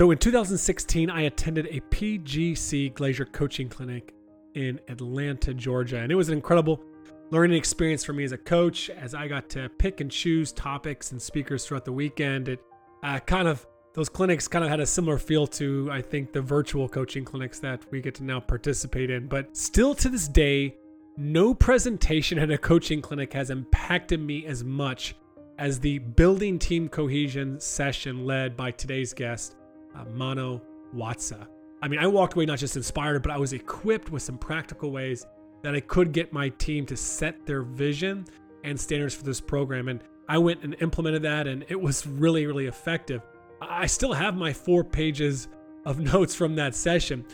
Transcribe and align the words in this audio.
So 0.00 0.10
in 0.12 0.16
2016, 0.16 1.10
I 1.10 1.24
attended 1.24 1.66
a 1.66 1.78
PGC 1.94 2.94
Glazier 2.94 3.26
coaching 3.26 3.68
clinic 3.68 4.14
in 4.54 4.80
Atlanta, 4.88 5.52
Georgia, 5.52 5.98
and 5.98 6.10
it 6.10 6.14
was 6.14 6.30
an 6.30 6.36
incredible 6.36 6.80
learning 7.28 7.58
experience 7.58 8.02
for 8.02 8.14
me 8.14 8.24
as 8.24 8.32
a 8.32 8.38
coach 8.38 8.88
as 8.88 9.14
I 9.14 9.28
got 9.28 9.50
to 9.50 9.68
pick 9.68 10.00
and 10.00 10.10
choose 10.10 10.52
topics 10.52 11.12
and 11.12 11.20
speakers 11.20 11.66
throughout 11.66 11.84
the 11.84 11.92
weekend. 11.92 12.48
It 12.48 12.60
uh, 13.02 13.18
kind 13.18 13.46
of 13.46 13.66
those 13.92 14.08
clinics 14.08 14.48
kind 14.48 14.64
of 14.64 14.70
had 14.70 14.80
a 14.80 14.86
similar 14.86 15.18
feel 15.18 15.46
to 15.48 15.90
I 15.92 16.00
think 16.00 16.32
the 16.32 16.40
virtual 16.40 16.88
coaching 16.88 17.26
clinics 17.26 17.58
that 17.58 17.84
we 17.90 18.00
get 18.00 18.14
to 18.14 18.24
now 18.24 18.40
participate 18.40 19.10
in, 19.10 19.26
but 19.26 19.54
still 19.54 19.94
to 19.96 20.08
this 20.08 20.28
day, 20.28 20.76
no 21.18 21.52
presentation 21.52 22.38
at 22.38 22.50
a 22.50 22.56
coaching 22.56 23.02
clinic 23.02 23.34
has 23.34 23.50
impacted 23.50 24.18
me 24.18 24.46
as 24.46 24.64
much 24.64 25.14
as 25.58 25.78
the 25.78 25.98
building 25.98 26.58
team 26.58 26.88
cohesion 26.88 27.60
session 27.60 28.24
led 28.24 28.56
by 28.56 28.70
today's 28.70 29.12
guest 29.12 29.56
uh, 29.94 30.04
Mano 30.12 30.62
Watsa. 30.94 31.46
I 31.82 31.88
mean, 31.88 31.98
I 31.98 32.06
walked 32.06 32.34
away 32.34 32.46
not 32.46 32.58
just 32.58 32.76
inspired, 32.76 33.22
but 33.22 33.32
I 33.32 33.38
was 33.38 33.52
equipped 33.52 34.10
with 34.10 34.22
some 34.22 34.38
practical 34.38 34.90
ways 34.90 35.26
that 35.62 35.74
I 35.74 35.80
could 35.80 36.12
get 36.12 36.32
my 36.32 36.50
team 36.50 36.86
to 36.86 36.96
set 36.96 37.46
their 37.46 37.62
vision 37.62 38.26
and 38.64 38.78
standards 38.78 39.14
for 39.14 39.24
this 39.24 39.40
program. 39.40 39.88
And 39.88 40.02
I 40.28 40.38
went 40.38 40.62
and 40.62 40.76
implemented 40.80 41.22
that, 41.22 41.46
and 41.46 41.64
it 41.68 41.80
was 41.80 42.06
really, 42.06 42.46
really 42.46 42.66
effective. 42.66 43.22
I 43.60 43.86
still 43.86 44.12
have 44.12 44.36
my 44.36 44.52
four 44.52 44.84
pages 44.84 45.48
of 45.84 45.98
notes 46.12 46.34
from 46.34 46.54
that 46.56 46.74
session. 46.74 47.24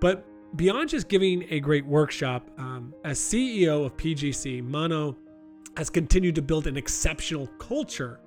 But 0.00 0.26
beyond 0.56 0.90
just 0.90 1.08
giving 1.08 1.44
a 1.50 1.60
great 1.60 1.86
workshop, 1.86 2.50
um, 2.58 2.94
as 3.04 3.18
CEO 3.18 3.84
of 3.86 3.96
PGC, 3.96 4.62
Mano 4.62 5.16
has 5.76 5.90
continued 5.90 6.34
to 6.36 6.42
build 6.42 6.66
an 6.66 6.76
exceptional 6.76 7.46
culture 7.58 8.20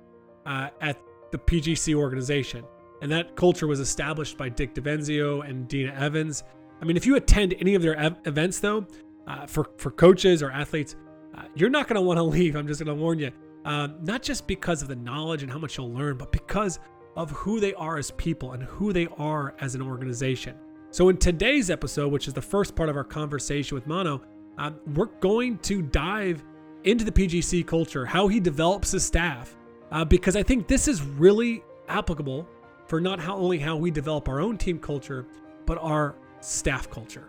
uh, 0.44 0.68
at 0.80 0.98
the 1.30 1.38
PGC 1.38 1.94
organization. 1.94 2.64
And 3.00 3.10
that 3.12 3.36
culture 3.36 3.66
was 3.66 3.80
established 3.80 4.36
by 4.36 4.48
Dick 4.48 4.74
DeVenzio 4.74 5.48
and 5.48 5.68
Dena 5.68 5.94
Evans. 5.94 6.42
I 6.80 6.84
mean, 6.84 6.96
if 6.96 7.06
you 7.06 7.16
attend 7.16 7.54
any 7.60 7.74
of 7.74 7.82
their 7.82 7.96
ev- 7.96 8.18
events, 8.24 8.60
though, 8.60 8.86
uh, 9.26 9.46
for, 9.46 9.70
for 9.76 9.90
coaches 9.90 10.42
or 10.42 10.50
athletes, 10.50 10.96
uh, 11.36 11.42
you're 11.54 11.70
not 11.70 11.86
going 11.86 11.96
to 11.96 12.02
want 12.02 12.18
to 12.18 12.22
leave. 12.22 12.56
I'm 12.56 12.66
just 12.66 12.84
going 12.84 12.96
to 12.96 13.00
warn 13.00 13.18
you. 13.18 13.30
Uh, 13.64 13.88
not 14.02 14.22
just 14.22 14.46
because 14.46 14.82
of 14.82 14.88
the 14.88 14.96
knowledge 14.96 15.42
and 15.42 15.52
how 15.52 15.58
much 15.58 15.76
you'll 15.76 15.92
learn, 15.92 16.16
but 16.16 16.32
because 16.32 16.78
of 17.16 17.30
who 17.30 17.60
they 17.60 17.74
are 17.74 17.98
as 17.98 18.10
people 18.12 18.52
and 18.52 18.62
who 18.62 18.92
they 18.92 19.08
are 19.18 19.54
as 19.60 19.74
an 19.74 19.82
organization. 19.82 20.56
So, 20.90 21.10
in 21.10 21.18
today's 21.18 21.68
episode, 21.68 22.10
which 22.10 22.28
is 22.28 22.34
the 22.34 22.40
first 22.40 22.74
part 22.74 22.88
of 22.88 22.96
our 22.96 23.04
conversation 23.04 23.74
with 23.74 23.86
Mano, 23.86 24.22
um, 24.56 24.76
we're 24.94 25.06
going 25.20 25.58
to 25.58 25.82
dive 25.82 26.42
into 26.84 27.04
the 27.04 27.12
PGC 27.12 27.66
culture, 27.66 28.06
how 28.06 28.28
he 28.28 28.40
develops 28.40 28.92
his 28.92 29.04
staff, 29.04 29.56
uh, 29.90 30.04
because 30.04 30.36
I 30.36 30.42
think 30.42 30.66
this 30.66 30.88
is 30.88 31.02
really 31.02 31.62
applicable 31.88 32.48
for 32.88 33.02
not 33.02 33.20
how, 33.20 33.36
only 33.36 33.58
how 33.58 33.76
we 33.76 33.90
develop 33.90 34.28
our 34.30 34.40
own 34.40 34.56
team 34.56 34.78
culture, 34.78 35.26
but 35.66 35.76
our 35.78 36.14
staff 36.40 36.90
culture. 36.90 37.28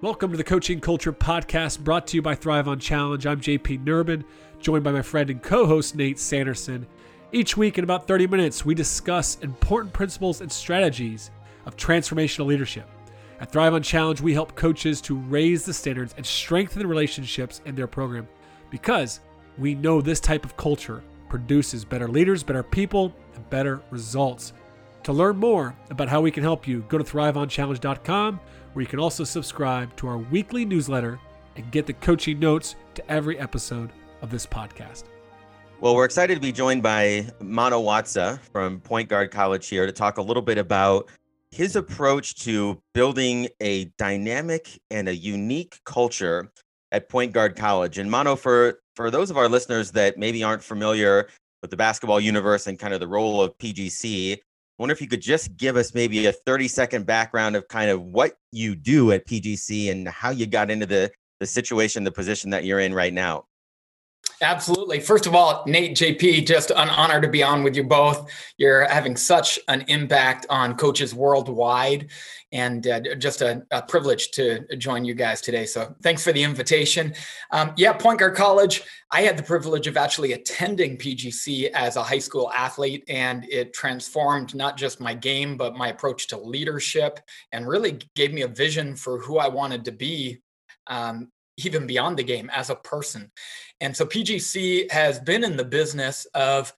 Welcome 0.00 0.30
to 0.30 0.38
the 0.38 0.42
Coaching 0.42 0.80
Culture 0.80 1.12
Podcast 1.12 1.80
brought 1.80 2.06
to 2.08 2.16
you 2.16 2.22
by 2.22 2.34
Thrive 2.34 2.66
on 2.66 2.78
Challenge. 2.78 3.26
I'm 3.26 3.42
JP 3.42 3.84
Nerbun, 3.84 4.24
joined 4.58 4.84
by 4.84 4.90
my 4.90 5.02
friend 5.02 5.28
and 5.28 5.42
co 5.42 5.66
host 5.66 5.94
Nate 5.94 6.18
Sanderson. 6.18 6.86
Each 7.30 7.58
week, 7.58 7.76
in 7.76 7.84
about 7.84 8.08
30 8.08 8.26
minutes, 8.26 8.64
we 8.64 8.74
discuss 8.74 9.38
important 9.40 9.92
principles 9.92 10.40
and 10.40 10.50
strategies 10.50 11.30
of 11.66 11.76
transformational 11.76 12.46
leadership. 12.46 12.88
At 13.38 13.52
Thrive 13.52 13.74
on 13.74 13.82
Challenge, 13.82 14.22
we 14.22 14.32
help 14.32 14.56
coaches 14.56 15.02
to 15.02 15.16
raise 15.16 15.66
the 15.66 15.74
standards 15.74 16.14
and 16.16 16.24
strengthen 16.24 16.80
the 16.80 16.88
relationships 16.88 17.60
in 17.66 17.74
their 17.74 17.86
program 17.86 18.26
because 18.70 19.20
we 19.58 19.74
know 19.74 20.00
this 20.00 20.20
type 20.20 20.46
of 20.46 20.56
culture 20.56 21.02
produces 21.28 21.84
better 21.84 22.08
leaders, 22.08 22.42
better 22.42 22.62
people, 22.62 23.14
and 23.34 23.48
better 23.50 23.80
results. 23.90 24.52
To 25.04 25.12
learn 25.12 25.36
more 25.36 25.76
about 25.90 26.08
how 26.08 26.20
we 26.20 26.30
can 26.30 26.42
help 26.42 26.68
you, 26.68 26.84
go 26.88 26.98
to 26.98 27.04
thriveonchallenge.com, 27.04 28.40
where 28.72 28.82
you 28.82 28.88
can 28.88 29.00
also 29.00 29.24
subscribe 29.24 29.94
to 29.96 30.06
our 30.06 30.18
weekly 30.18 30.64
newsletter 30.64 31.18
and 31.56 31.70
get 31.70 31.86
the 31.86 31.92
coaching 31.94 32.38
notes 32.38 32.76
to 32.94 33.10
every 33.10 33.38
episode 33.38 33.90
of 34.22 34.30
this 34.30 34.46
podcast. 34.46 35.04
Well, 35.80 35.96
we're 35.96 36.04
excited 36.04 36.36
to 36.36 36.40
be 36.40 36.52
joined 36.52 36.82
by 36.82 37.26
Mano 37.40 37.82
Watsa 37.82 38.38
from 38.52 38.80
Point 38.80 39.08
Guard 39.08 39.32
College 39.32 39.68
here 39.68 39.84
to 39.84 39.92
talk 39.92 40.18
a 40.18 40.22
little 40.22 40.42
bit 40.42 40.56
about 40.56 41.10
his 41.50 41.74
approach 41.74 42.36
to 42.44 42.80
building 42.94 43.48
a 43.60 43.86
dynamic 43.98 44.80
and 44.90 45.08
a 45.08 45.14
unique 45.14 45.80
culture 45.84 46.52
at 46.92 47.08
Point 47.08 47.32
Guard 47.32 47.56
College. 47.56 47.98
And 47.98 48.08
Mano, 48.08 48.36
for 48.36 48.78
for 48.94 49.10
those 49.10 49.30
of 49.30 49.36
our 49.36 49.48
listeners 49.48 49.90
that 49.92 50.18
maybe 50.18 50.44
aren't 50.44 50.62
familiar 50.62 51.28
with 51.62 51.70
the 51.70 51.76
basketball 51.76 52.20
universe 52.20 52.66
and 52.66 52.78
kind 52.78 52.92
of 52.92 53.00
the 53.00 53.08
role 53.08 53.40
of 53.40 53.56
PGC, 53.58 54.34
I 54.34 54.38
wonder 54.78 54.92
if 54.92 55.00
you 55.00 55.06
could 55.06 55.22
just 55.22 55.56
give 55.56 55.76
us 55.76 55.94
maybe 55.94 56.26
a 56.26 56.32
30 56.32 56.68
second 56.68 57.06
background 57.06 57.56
of 57.56 57.68
kind 57.68 57.90
of 57.90 58.02
what 58.02 58.34
you 58.50 58.74
do 58.74 59.12
at 59.12 59.26
PGC 59.26 59.90
and 59.90 60.08
how 60.08 60.30
you 60.30 60.46
got 60.46 60.70
into 60.70 60.86
the 60.86 61.10
the 61.40 61.46
situation, 61.46 62.04
the 62.04 62.12
position 62.12 62.50
that 62.50 62.64
you're 62.64 62.78
in 62.78 62.94
right 62.94 63.12
now. 63.12 63.44
Absolutely. 64.42 64.98
First 64.98 65.26
of 65.26 65.36
all, 65.36 65.62
Nate, 65.68 65.96
JP, 65.96 66.48
just 66.48 66.72
an 66.72 66.88
honor 66.88 67.20
to 67.20 67.28
be 67.28 67.44
on 67.44 67.62
with 67.62 67.76
you 67.76 67.84
both. 67.84 68.28
You're 68.58 68.88
having 68.88 69.16
such 69.16 69.56
an 69.68 69.84
impact 69.86 70.46
on 70.50 70.76
coaches 70.76 71.14
worldwide, 71.14 72.10
and 72.50 72.84
uh, 72.88 73.14
just 73.14 73.40
a, 73.40 73.64
a, 73.70 73.82
privilege 73.82 74.32
to 74.32 74.66
join 74.76 75.04
you 75.04 75.14
guys 75.14 75.40
today. 75.40 75.64
So 75.64 75.94
thanks 76.02 76.24
for 76.24 76.32
the 76.32 76.42
invitation. 76.42 77.14
Um, 77.52 77.72
yeah, 77.76 77.92
Point 77.92 78.18
Guard 78.18 78.34
College. 78.34 78.82
I 79.12 79.22
had 79.22 79.36
the 79.36 79.44
privilege 79.44 79.86
of 79.86 79.96
actually 79.96 80.32
attending 80.32 80.98
PGC 80.98 81.70
as 81.70 81.94
a 81.94 82.02
high 82.02 82.18
school 82.18 82.50
athlete, 82.52 83.04
and 83.08 83.44
it 83.48 83.72
transformed 83.72 84.56
not 84.56 84.76
just 84.76 85.00
my 85.00 85.14
game, 85.14 85.56
but 85.56 85.76
my 85.76 85.88
approach 85.88 86.26
to 86.28 86.36
leadership, 86.36 87.20
and 87.52 87.68
really 87.68 88.00
gave 88.16 88.32
me 88.32 88.42
a 88.42 88.48
vision 88.48 88.96
for 88.96 89.18
who 89.18 89.38
I 89.38 89.46
wanted 89.46 89.84
to 89.84 89.92
be 89.92 90.42
um, 90.88 91.30
even 91.56 91.86
beyond 91.86 92.18
the 92.18 92.24
game 92.24 92.50
as 92.50 92.70
a 92.70 92.76
person. 92.76 93.30
And 93.80 93.96
so 93.96 94.04
PGC 94.06 94.90
has 94.90 95.18
been 95.18 95.44
in 95.44 95.56
the 95.56 95.64
business 95.64 96.26
of 96.34 96.72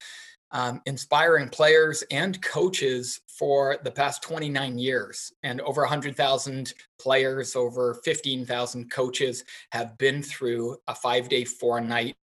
um, 0.50 0.80
inspiring 0.86 1.48
players 1.48 2.04
and 2.10 2.40
coaches 2.40 3.20
for 3.26 3.78
the 3.82 3.90
past 3.90 4.22
29 4.22 4.78
years. 4.78 5.32
And 5.42 5.60
over 5.60 5.82
100,000 5.82 6.72
players, 6.98 7.56
over 7.56 7.94
15,000 8.04 8.90
coaches 8.90 9.44
have 9.72 9.98
been 9.98 10.22
through 10.22 10.76
a 10.86 10.94
five 10.94 11.28
day, 11.28 11.44
four 11.44 11.80
night 11.80 12.16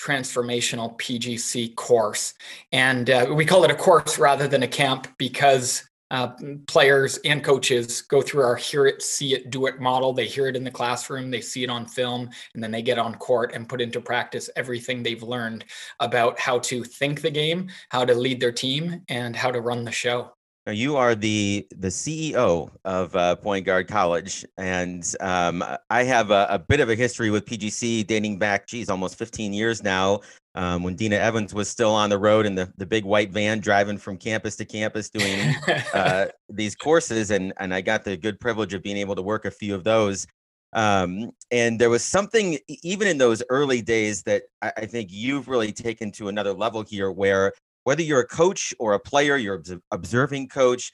transformational 0.00 0.98
PGC 0.98 1.74
course. 1.76 2.34
And 2.72 3.08
uh, 3.08 3.26
we 3.34 3.44
call 3.44 3.64
it 3.64 3.70
a 3.70 3.74
course 3.74 4.18
rather 4.18 4.48
than 4.48 4.62
a 4.62 4.68
camp 4.68 5.08
because 5.18 5.88
uh, 6.14 6.32
players 6.68 7.18
and 7.24 7.42
coaches 7.42 8.02
go 8.02 8.22
through 8.22 8.44
our 8.44 8.54
hear 8.54 8.86
it, 8.86 9.02
see 9.02 9.34
it, 9.34 9.50
do 9.50 9.66
it 9.66 9.80
model. 9.80 10.12
They 10.12 10.26
hear 10.26 10.46
it 10.46 10.54
in 10.54 10.62
the 10.62 10.70
classroom, 10.70 11.28
they 11.28 11.40
see 11.40 11.64
it 11.64 11.70
on 11.70 11.86
film, 11.86 12.30
and 12.54 12.62
then 12.62 12.70
they 12.70 12.82
get 12.82 13.00
on 13.00 13.16
court 13.16 13.52
and 13.52 13.68
put 13.68 13.80
into 13.80 14.00
practice 14.00 14.48
everything 14.54 15.02
they've 15.02 15.24
learned 15.24 15.64
about 15.98 16.38
how 16.38 16.60
to 16.60 16.84
think 16.84 17.20
the 17.20 17.32
game, 17.32 17.68
how 17.88 18.04
to 18.04 18.14
lead 18.14 18.38
their 18.38 18.52
team, 18.52 19.02
and 19.08 19.34
how 19.34 19.50
to 19.50 19.60
run 19.60 19.84
the 19.84 19.90
show. 19.90 20.30
Now 20.66 20.72
you 20.72 20.96
are 20.96 21.16
the 21.16 21.66
the 21.76 21.88
CEO 21.88 22.70
of 22.84 23.14
uh, 23.16 23.34
Point 23.36 23.66
Guard 23.66 23.88
College, 23.88 24.46
and 24.56 25.04
um, 25.18 25.64
I 25.90 26.04
have 26.04 26.30
a, 26.30 26.46
a, 26.48 26.58
bit 26.60 26.78
of 26.80 26.88
a 26.88 26.94
history 26.94 27.30
with 27.30 27.44
PGC 27.44 28.06
dating 28.06 28.38
back, 28.38 28.66
geez, 28.68 28.88
almost 28.88 29.18
15 29.18 29.52
years 29.52 29.82
now. 29.82 30.20
Um, 30.56 30.84
when 30.84 30.94
Dena 30.94 31.16
Evans 31.16 31.52
was 31.52 31.68
still 31.68 31.90
on 31.90 32.10
the 32.10 32.18
road 32.18 32.46
in 32.46 32.54
the, 32.54 32.72
the 32.76 32.86
big 32.86 33.04
white 33.04 33.32
van 33.32 33.58
driving 33.58 33.98
from 33.98 34.16
campus 34.16 34.54
to 34.56 34.64
campus 34.64 35.10
doing 35.10 35.52
uh, 35.94 36.26
these 36.48 36.76
courses, 36.76 37.30
and 37.32 37.52
and 37.58 37.74
I 37.74 37.80
got 37.80 38.04
the 38.04 38.16
good 38.16 38.38
privilege 38.38 38.72
of 38.72 38.82
being 38.82 38.96
able 38.96 39.16
to 39.16 39.22
work 39.22 39.44
a 39.44 39.50
few 39.50 39.74
of 39.74 39.82
those. 39.82 40.26
Um, 40.72 41.30
and 41.50 41.80
there 41.80 41.90
was 41.90 42.04
something 42.04 42.58
even 42.68 43.08
in 43.08 43.18
those 43.18 43.42
early 43.48 43.82
days 43.82 44.22
that 44.24 44.42
I, 44.62 44.72
I 44.78 44.86
think 44.86 45.08
you've 45.12 45.48
really 45.48 45.72
taken 45.72 46.12
to 46.12 46.28
another 46.28 46.52
level 46.52 46.82
here, 46.82 47.10
where 47.10 47.52
whether 47.84 48.02
you're 48.02 48.20
a 48.20 48.26
coach 48.26 48.74
or 48.78 48.94
a 48.94 49.00
player, 49.00 49.36
you're 49.36 49.62
observing 49.90 50.48
coach, 50.48 50.92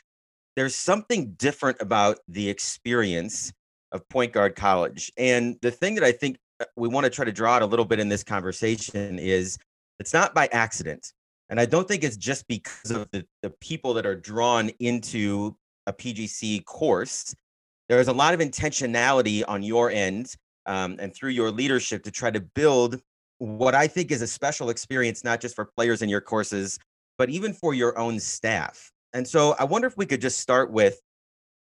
there's 0.56 0.74
something 0.74 1.32
different 1.38 1.78
about 1.80 2.18
the 2.28 2.48
experience 2.48 3.52
of 3.92 4.06
point 4.08 4.32
guard 4.32 4.56
college. 4.56 5.10
And 5.16 5.56
the 5.62 5.70
thing 5.70 5.94
that 5.94 6.04
I 6.04 6.12
think 6.12 6.38
we 6.76 6.88
want 6.88 7.04
to 7.04 7.10
try 7.10 7.24
to 7.24 7.32
draw 7.32 7.54
out 7.54 7.62
a 7.62 7.66
little 7.66 7.84
bit 7.84 8.00
in 8.00 8.08
this 8.08 8.24
conversation 8.24 9.18
is 9.18 9.58
it's 9.98 10.12
not 10.12 10.34
by 10.34 10.48
accident. 10.52 11.12
And 11.48 11.60
I 11.60 11.66
don't 11.66 11.86
think 11.86 12.04
it's 12.04 12.16
just 12.16 12.46
because 12.48 12.90
of 12.90 13.10
the, 13.10 13.26
the 13.42 13.50
people 13.60 13.94
that 13.94 14.06
are 14.06 14.14
drawn 14.14 14.70
into 14.78 15.56
a 15.86 15.92
PGC 15.92 16.64
course. 16.64 17.34
There 17.88 18.00
is 18.00 18.08
a 18.08 18.12
lot 18.12 18.34
of 18.34 18.40
intentionality 18.40 19.42
on 19.46 19.62
your 19.62 19.90
end 19.90 20.34
um, 20.66 20.96
and 21.00 21.14
through 21.14 21.30
your 21.30 21.50
leadership 21.50 22.04
to 22.04 22.10
try 22.10 22.30
to 22.30 22.40
build 22.40 23.00
what 23.38 23.74
I 23.74 23.88
think 23.88 24.12
is 24.12 24.22
a 24.22 24.26
special 24.26 24.70
experience, 24.70 25.24
not 25.24 25.40
just 25.40 25.56
for 25.56 25.64
players 25.64 26.02
in 26.02 26.08
your 26.08 26.20
courses, 26.20 26.78
but 27.18 27.30
even 27.30 27.52
for 27.52 27.74
your 27.74 27.98
own 27.98 28.20
staff. 28.20 28.92
And 29.12 29.26
so 29.26 29.56
I 29.58 29.64
wonder 29.64 29.88
if 29.88 29.96
we 29.96 30.06
could 30.06 30.20
just 30.20 30.38
start 30.38 30.70
with 30.70 31.00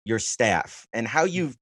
your 0.05 0.19
staff 0.19 0.87
and 0.93 1.07
how 1.07 1.27
mm. 1.27 1.33
you 1.33 1.53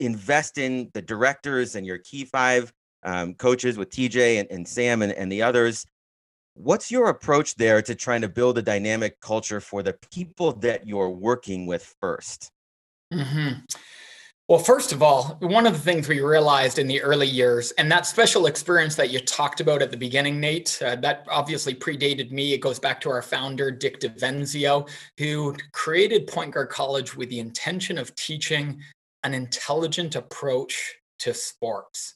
invest 0.00 0.58
in 0.58 0.90
the 0.94 1.02
directors 1.02 1.74
and 1.74 1.86
your 1.86 1.98
key 1.98 2.24
five 2.24 2.72
um, 3.02 3.34
coaches 3.34 3.76
with 3.76 3.90
TJ 3.90 4.40
and, 4.40 4.50
and 4.50 4.66
Sam 4.66 5.02
and, 5.02 5.12
and 5.12 5.30
the 5.30 5.42
others. 5.42 5.86
What's 6.54 6.90
your 6.90 7.08
approach 7.08 7.54
there 7.54 7.80
to 7.82 7.94
trying 7.94 8.22
to 8.22 8.28
build 8.28 8.58
a 8.58 8.62
dynamic 8.62 9.20
culture 9.20 9.60
for 9.60 9.82
the 9.82 9.96
people 10.10 10.52
that 10.54 10.86
you're 10.86 11.10
working 11.10 11.66
with 11.66 11.94
1st 12.02 12.50
mm-hmm. 13.14 13.60
Well, 14.48 14.58
first 14.58 14.92
of 14.92 15.02
all, 15.02 15.36
one 15.40 15.66
of 15.66 15.74
the 15.74 15.78
things 15.78 16.08
we 16.08 16.20
realized 16.20 16.78
in 16.78 16.86
the 16.86 17.02
early 17.02 17.26
years, 17.26 17.70
and 17.72 17.92
that 17.92 18.06
special 18.06 18.46
experience 18.46 18.96
that 18.96 19.10
you 19.10 19.20
talked 19.20 19.60
about 19.60 19.82
at 19.82 19.90
the 19.90 19.96
beginning, 19.98 20.40
Nate, 20.40 20.80
uh, 20.82 20.96
that 20.96 21.26
obviously 21.28 21.74
predated 21.74 22.30
me. 22.30 22.54
It 22.54 22.62
goes 22.62 22.78
back 22.78 22.98
to 23.02 23.10
our 23.10 23.20
founder, 23.20 23.70
Dick 23.70 24.00
DeVenzio, 24.00 24.88
who 25.18 25.54
created 25.72 26.26
Point 26.26 26.54
Guard 26.54 26.70
College 26.70 27.14
with 27.14 27.28
the 27.28 27.40
intention 27.40 27.98
of 27.98 28.14
teaching 28.14 28.80
an 29.22 29.34
intelligent 29.34 30.16
approach 30.16 30.94
to 31.18 31.34
sports. 31.34 32.14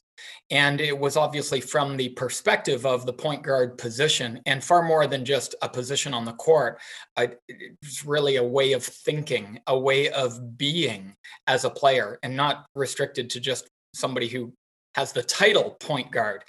And 0.51 0.81
it 0.81 0.97
was 0.97 1.17
obviously 1.17 1.61
from 1.61 1.97
the 1.97 2.09
perspective 2.09 2.85
of 2.85 3.05
the 3.05 3.13
point 3.13 3.43
guard 3.43 3.77
position, 3.77 4.41
and 4.45 4.63
far 4.63 4.83
more 4.83 5.07
than 5.07 5.25
just 5.25 5.55
a 5.61 5.69
position 5.69 6.13
on 6.13 6.25
the 6.25 6.33
court. 6.33 6.79
It's 7.17 8.05
really 8.05 8.35
a 8.37 8.43
way 8.43 8.73
of 8.73 8.83
thinking, 8.83 9.59
a 9.67 9.77
way 9.77 10.09
of 10.09 10.57
being 10.57 11.15
as 11.47 11.65
a 11.65 11.69
player, 11.69 12.19
and 12.23 12.35
not 12.35 12.65
restricted 12.75 13.29
to 13.31 13.39
just 13.39 13.69
somebody 13.93 14.27
who 14.27 14.53
has 14.95 15.11
the 15.11 15.23
title 15.23 15.71
point 15.79 16.11
guard. 16.11 16.43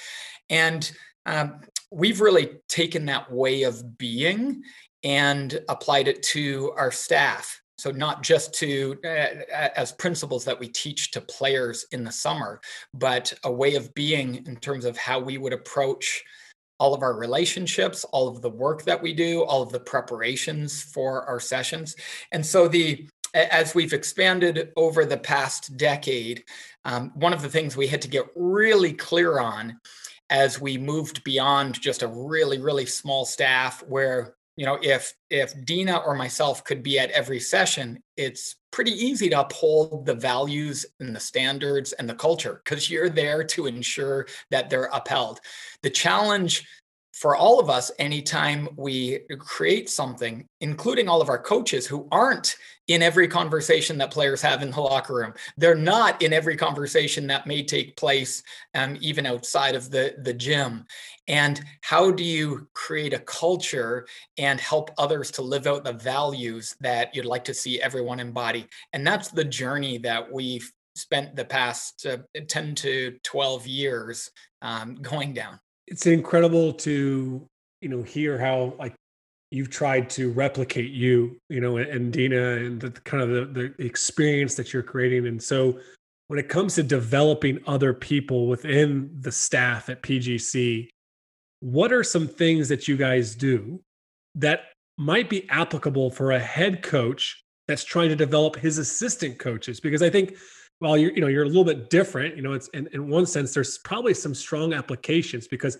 And 0.50 0.90
um, 1.26 1.60
we've 1.90 2.20
really 2.20 2.58
taken 2.68 3.06
that 3.06 3.30
way 3.32 3.62
of 3.62 3.96
being 3.98 4.62
and 5.02 5.60
applied 5.68 6.08
it 6.08 6.22
to 6.22 6.72
our 6.76 6.90
staff 6.90 7.60
so 7.78 7.90
not 7.90 8.22
just 8.22 8.54
to 8.54 8.96
uh, 9.04 9.68
as 9.76 9.92
principles 9.92 10.44
that 10.44 10.58
we 10.58 10.68
teach 10.68 11.10
to 11.12 11.20
players 11.20 11.86
in 11.92 12.04
the 12.04 12.12
summer, 12.12 12.60
but 12.92 13.32
a 13.44 13.52
way 13.52 13.74
of 13.74 13.92
being 13.94 14.44
in 14.46 14.56
terms 14.56 14.84
of 14.84 14.96
how 14.96 15.18
we 15.18 15.38
would 15.38 15.52
approach 15.52 16.22
all 16.80 16.94
of 16.94 17.02
our 17.02 17.16
relationships, 17.16 18.04
all 18.04 18.28
of 18.28 18.42
the 18.42 18.50
work 18.50 18.82
that 18.82 19.00
we 19.00 19.12
do, 19.12 19.42
all 19.44 19.62
of 19.62 19.70
the 19.70 19.80
preparations 19.80 20.82
for 20.82 21.24
our 21.26 21.40
sessions. 21.40 21.94
And 22.32 22.44
so 22.44 22.68
the 22.68 23.08
as 23.34 23.74
we've 23.74 23.92
expanded 23.92 24.72
over 24.76 25.04
the 25.04 25.16
past 25.16 25.76
decade, 25.76 26.44
um, 26.84 27.10
one 27.14 27.32
of 27.32 27.42
the 27.42 27.48
things 27.48 27.76
we 27.76 27.88
had 27.88 28.02
to 28.02 28.08
get 28.08 28.26
really 28.36 28.92
clear 28.92 29.40
on 29.40 29.80
as 30.30 30.60
we 30.60 30.78
moved 30.78 31.22
beyond 31.24 31.80
just 31.80 32.02
a 32.02 32.08
really, 32.08 32.58
really 32.58 32.86
small 32.86 33.24
staff 33.24 33.82
where 33.88 34.36
you 34.56 34.64
know 34.64 34.78
if 34.82 35.12
if 35.30 35.52
dena 35.64 35.96
or 35.96 36.14
myself 36.14 36.62
could 36.64 36.82
be 36.82 36.98
at 36.98 37.10
every 37.10 37.40
session 37.40 38.00
it's 38.16 38.56
pretty 38.74 38.90
easy 38.90 39.28
to 39.28 39.38
uphold 39.38 40.04
the 40.04 40.14
values 40.14 40.84
and 40.98 41.14
the 41.14 41.20
standards 41.20 41.92
and 41.92 42.08
the 42.08 42.14
culture 42.14 42.60
because 42.64 42.90
you're 42.90 43.08
there 43.08 43.44
to 43.44 43.66
ensure 43.66 44.26
that 44.50 44.68
they're 44.68 44.90
upheld. 44.92 45.38
The 45.84 45.90
challenge 45.90 46.66
for 47.12 47.36
all 47.36 47.60
of 47.60 47.70
us 47.70 47.92
anytime 48.00 48.68
we 48.76 49.20
create 49.38 49.88
something 49.88 50.44
including 50.60 51.08
all 51.08 51.22
of 51.22 51.28
our 51.28 51.38
coaches 51.38 51.86
who 51.86 52.08
aren't 52.10 52.56
in 52.88 53.00
every 53.00 53.28
conversation 53.28 53.96
that 53.98 54.10
players 54.10 54.42
have 54.42 54.60
in 54.60 54.72
the 54.72 54.80
locker 54.80 55.14
room. 55.14 55.32
They're 55.56 55.76
not 55.76 56.20
in 56.20 56.32
every 56.32 56.56
conversation 56.56 57.28
that 57.28 57.46
may 57.46 57.62
take 57.62 57.96
place 57.96 58.42
um, 58.74 58.98
even 59.00 59.24
outside 59.24 59.76
of 59.76 59.90
the, 59.90 60.16
the 60.18 60.34
gym 60.34 60.84
and 61.28 61.60
how 61.80 62.10
do 62.10 62.24
you 62.24 62.66
create 62.74 63.14
a 63.14 63.18
culture 63.20 64.06
and 64.38 64.60
help 64.60 64.90
others 64.98 65.30
to 65.32 65.42
live 65.42 65.66
out 65.66 65.84
the 65.84 65.92
values 65.92 66.76
that 66.80 67.14
you'd 67.14 67.24
like 67.24 67.44
to 67.44 67.54
see 67.54 67.80
everyone 67.80 68.20
embody? 68.20 68.66
And 68.92 69.06
that's 69.06 69.28
the 69.28 69.44
journey 69.44 69.98
that 69.98 70.30
we've 70.30 70.70
spent 70.94 71.34
the 71.34 71.44
past 71.44 72.06
uh, 72.06 72.18
10 72.46 72.74
to 72.76 73.18
12 73.22 73.66
years 73.66 74.30
um, 74.62 74.96
going 74.96 75.32
down. 75.34 75.58
It's 75.86 76.06
incredible 76.06 76.72
to 76.74 77.46
you 77.80 77.88
know 77.88 78.02
hear 78.02 78.38
how 78.38 78.74
like 78.78 78.94
you've 79.50 79.70
tried 79.70 80.08
to 80.08 80.32
replicate 80.32 80.90
you 80.90 81.36
you 81.50 81.60
know 81.60 81.76
and 81.76 82.12
dena 82.12 82.56
and 82.56 82.80
the 82.80 82.90
kind 82.90 83.22
of 83.22 83.28
the, 83.28 83.72
the 83.76 83.84
experience 83.84 84.54
that 84.54 84.72
you're 84.72 84.82
creating. 84.82 85.26
And 85.26 85.42
so 85.42 85.78
when 86.28 86.38
it 86.38 86.48
comes 86.48 86.74
to 86.76 86.82
developing 86.82 87.60
other 87.66 87.92
people 87.92 88.46
within 88.46 89.10
the 89.20 89.30
staff 89.30 89.88
at 89.90 90.02
pgc 90.02 90.88
what 91.64 91.92
are 91.92 92.04
some 92.04 92.28
things 92.28 92.68
that 92.68 92.86
you 92.86 92.94
guys 92.96 93.34
do 93.34 93.80
that 94.34 94.66
might 94.98 95.30
be 95.30 95.48
applicable 95.48 96.10
for 96.10 96.32
a 96.32 96.38
head 96.38 96.82
coach 96.82 97.42
that's 97.66 97.84
trying 97.84 98.10
to 98.10 98.16
develop 98.16 98.54
his 98.56 98.76
assistant 98.78 99.38
coaches? 99.38 99.80
Because 99.80 100.02
i 100.02 100.10
think 100.10 100.36
while 100.80 100.98
you're 100.98 101.12
you 101.12 101.20
know 101.20 101.28
you're 101.28 101.44
a 101.44 101.46
little 101.46 101.64
bit 101.64 101.88
different 101.88 102.36
you 102.36 102.42
know 102.42 102.52
it's 102.52 102.68
in, 102.68 102.86
in 102.92 103.08
one 103.08 103.24
sense 103.26 103.54
there's 103.54 103.78
probably 103.78 104.12
some 104.12 104.34
strong 104.34 104.74
applications 104.74 105.48
because 105.48 105.78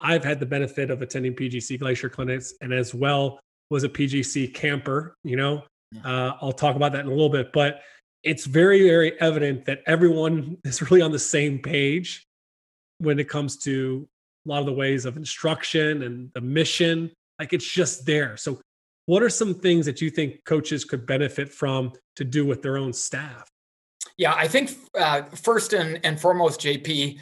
i've 0.00 0.24
had 0.24 0.40
the 0.40 0.46
benefit 0.46 0.90
of 0.90 1.02
attending 1.02 1.34
pgc 1.34 1.78
glacier 1.78 2.08
clinics 2.08 2.54
and 2.62 2.72
as 2.72 2.94
well 2.94 3.38
was 3.70 3.84
a 3.84 3.88
pgc 3.88 4.54
camper 4.54 5.14
you 5.24 5.36
know? 5.36 5.62
Uh, 6.04 6.32
i'll 6.40 6.52
talk 6.52 6.76
about 6.76 6.92
that 6.92 7.00
in 7.00 7.06
a 7.06 7.10
little 7.10 7.28
bit 7.28 7.52
but 7.52 7.80
it's 8.22 8.44
very 8.46 8.82
very 8.82 9.20
evident 9.20 9.64
that 9.64 9.80
everyone 9.86 10.56
is 10.64 10.82
really 10.82 11.02
on 11.02 11.12
the 11.12 11.18
same 11.18 11.58
page 11.58 12.24
when 12.98 13.18
it 13.18 13.28
comes 13.28 13.56
to 13.58 14.08
a 14.46 14.48
lot 14.48 14.60
of 14.60 14.66
the 14.66 14.72
ways 14.72 15.04
of 15.04 15.16
instruction 15.16 16.02
and 16.04 16.30
the 16.34 16.40
mission 16.40 17.10
like 17.38 17.52
it's 17.52 17.70
just 17.70 18.06
there 18.06 18.36
so 18.36 18.60
what 19.06 19.22
are 19.22 19.28
some 19.28 19.54
things 19.54 19.86
that 19.86 20.00
you 20.00 20.10
think 20.10 20.44
coaches 20.44 20.84
could 20.84 21.06
benefit 21.06 21.52
from 21.52 21.92
to 22.16 22.24
do 22.24 22.46
with 22.46 22.62
their 22.62 22.76
own 22.76 22.92
staff 22.92 23.48
yeah, 24.18 24.34
I 24.34 24.48
think 24.48 24.70
uh, 24.98 25.22
first 25.22 25.72
and, 25.72 26.00
and 26.04 26.18
foremost, 26.18 26.60
JP, 26.60 27.18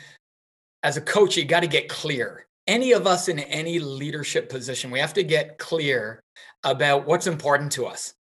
as 0.83 0.97
a 0.97 1.01
coach, 1.01 1.37
you 1.37 1.45
got 1.45 1.61
to 1.61 1.67
get 1.67 1.89
clear. 1.89 2.47
Any 2.67 2.93
of 2.93 3.07
us 3.07 3.29
in 3.29 3.41
any 3.41 3.79
leadership 3.79 4.49
position, 4.49 4.91
we 4.91 5.01
have 5.01 5.15
to 5.15 5.25
get 5.25 5.59
clear 5.59 6.23
about 6.63 7.07
what's 7.07 7.27
important 7.27 7.73
to 7.73 7.87
us. 7.87 8.15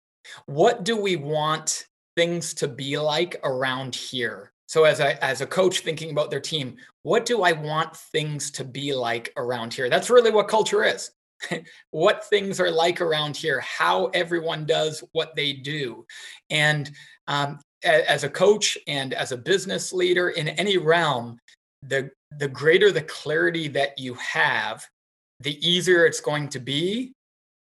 What 0.47 0.85
do 0.85 0.97
we 0.97 1.17
want 1.17 1.87
things 2.17 2.55
to 2.55 2.69
be 2.69 2.99
like 2.99 3.37
around 3.45 3.95
here? 3.95 4.52
So 4.73 4.85
as 4.85 5.01
a 5.01 5.23
as 5.23 5.43
a 5.43 5.47
coach 5.47 5.81
thinking 5.81 6.13
about 6.13 6.31
their 6.31 6.41
team, 6.41 6.77
what 7.03 7.27
do 7.27 7.43
I 7.43 7.53
want 7.53 7.95
things 7.95 8.51
to 8.53 8.65
be 8.65 8.95
like 8.95 9.31
around 9.37 9.75
here? 9.75 9.91
That's 9.91 10.09
really 10.09 10.31
what 10.31 10.49
culture 10.49 10.83
is. 10.83 11.11
what 11.91 12.25
things 12.25 12.59
are 12.59 12.71
like 12.71 13.03
around 13.03 13.37
here, 13.37 13.61
how 13.61 14.07
everyone 14.15 14.65
does 14.65 15.05
what 15.13 15.37
they 15.37 15.53
do. 15.53 16.07
And 16.49 16.91
um, 17.29 17.61
as 17.85 18.25
a 18.25 18.31
coach 18.31 18.79
and 18.87 19.13
as 19.13 19.31
a 19.31 19.37
business 19.37 19.93
leader 19.93 20.31
in 20.31 20.49
any 20.49 20.79
realm, 20.79 21.39
the 21.83 22.11
the 22.39 22.49
greater 22.49 22.91
the 22.91 23.03
clarity 23.03 23.69
that 23.69 23.99
you 23.99 24.15
have, 24.15 24.87
the 25.41 25.61
easier 25.69 26.07
it's 26.07 26.23
going 26.23 26.49
to 26.49 26.61
be 26.61 27.13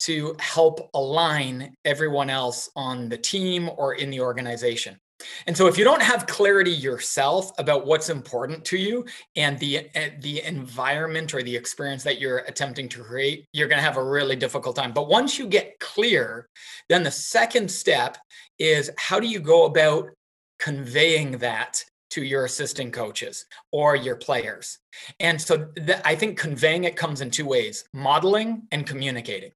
to 0.03 0.37
help 0.39 0.89
align 0.95 1.75
everyone 1.85 2.31
else 2.31 2.71
on 2.77 3.09
the 3.09 3.19
team 3.19 3.69
or 3.77 3.95
in 3.95 4.09
the 4.09 4.21
organization. 4.21 5.01
And 5.47 5.57
so 5.57 5.67
if 5.67 5.79
you 5.79 5.85
don't 5.85 6.03
have 6.03 6.27
clarity 6.27 6.71
yourself 6.71 7.53
about 7.59 7.87
what's 7.87 8.09
important 8.09 8.65
to 8.67 8.77
you 8.77 9.05
and 9.37 9.59
the 9.59 9.89
eh, 9.95 10.11
the 10.21 10.43
environment 10.43 11.35
or 11.35 11.43
the 11.43 11.55
experience 11.55 12.03
that 12.05 12.21
you're 12.21 12.39
attempting 12.39 12.89
to 12.91 13.03
create, 13.03 13.47
you're 13.53 13.69
going 13.69 13.79
to 13.79 13.85
have 13.85 13.97
a 13.97 14.05
really 14.05 14.37
difficult 14.37 14.77
time. 14.77 14.93
But 14.93 15.09
once 15.09 15.39
you 15.39 15.47
get 15.47 15.79
clear, 15.81 16.49
then 16.89 17.03
the 17.03 17.11
second 17.11 17.71
step 17.71 18.19
is 18.59 18.91
how 18.99 19.21
do 19.21 19.27
you 19.27 19.41
go 19.41 19.65
about 19.67 20.11
conveying 20.59 21.39
that 21.39 21.85
to 22.11 22.23
your 22.23 22.45
assistant 22.45 22.93
coaches 22.93 23.47
or 23.73 23.97
your 23.97 24.17
players. 24.17 24.79
And 25.19 25.41
so 25.41 25.69
I 26.05 26.15
think 26.15 26.39
conveying 26.39 26.85
it 26.85 26.95
comes 26.95 27.23
in 27.23 27.31
two 27.31 27.47
ways, 27.47 27.85
modeling 27.95 28.65
and 28.71 28.87
communicating. 28.87 29.53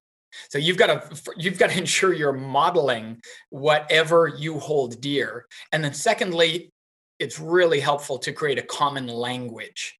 So 0.48 0.58
you've 0.58 0.76
got 0.76 0.86
to 0.86 1.32
you've 1.36 1.58
got 1.58 1.70
to 1.70 1.78
ensure 1.84 2.12
you're 2.12 2.32
modeling 2.32 3.20
whatever 3.50 4.28
you 4.28 4.58
hold 4.58 5.00
dear. 5.00 5.46
And 5.72 5.82
then 5.84 5.94
secondly, 5.94 6.72
it's 7.18 7.40
really 7.40 7.80
helpful 7.80 8.18
to 8.18 8.32
create 8.32 8.58
a 8.58 8.62
common 8.62 9.06
language. 9.06 9.98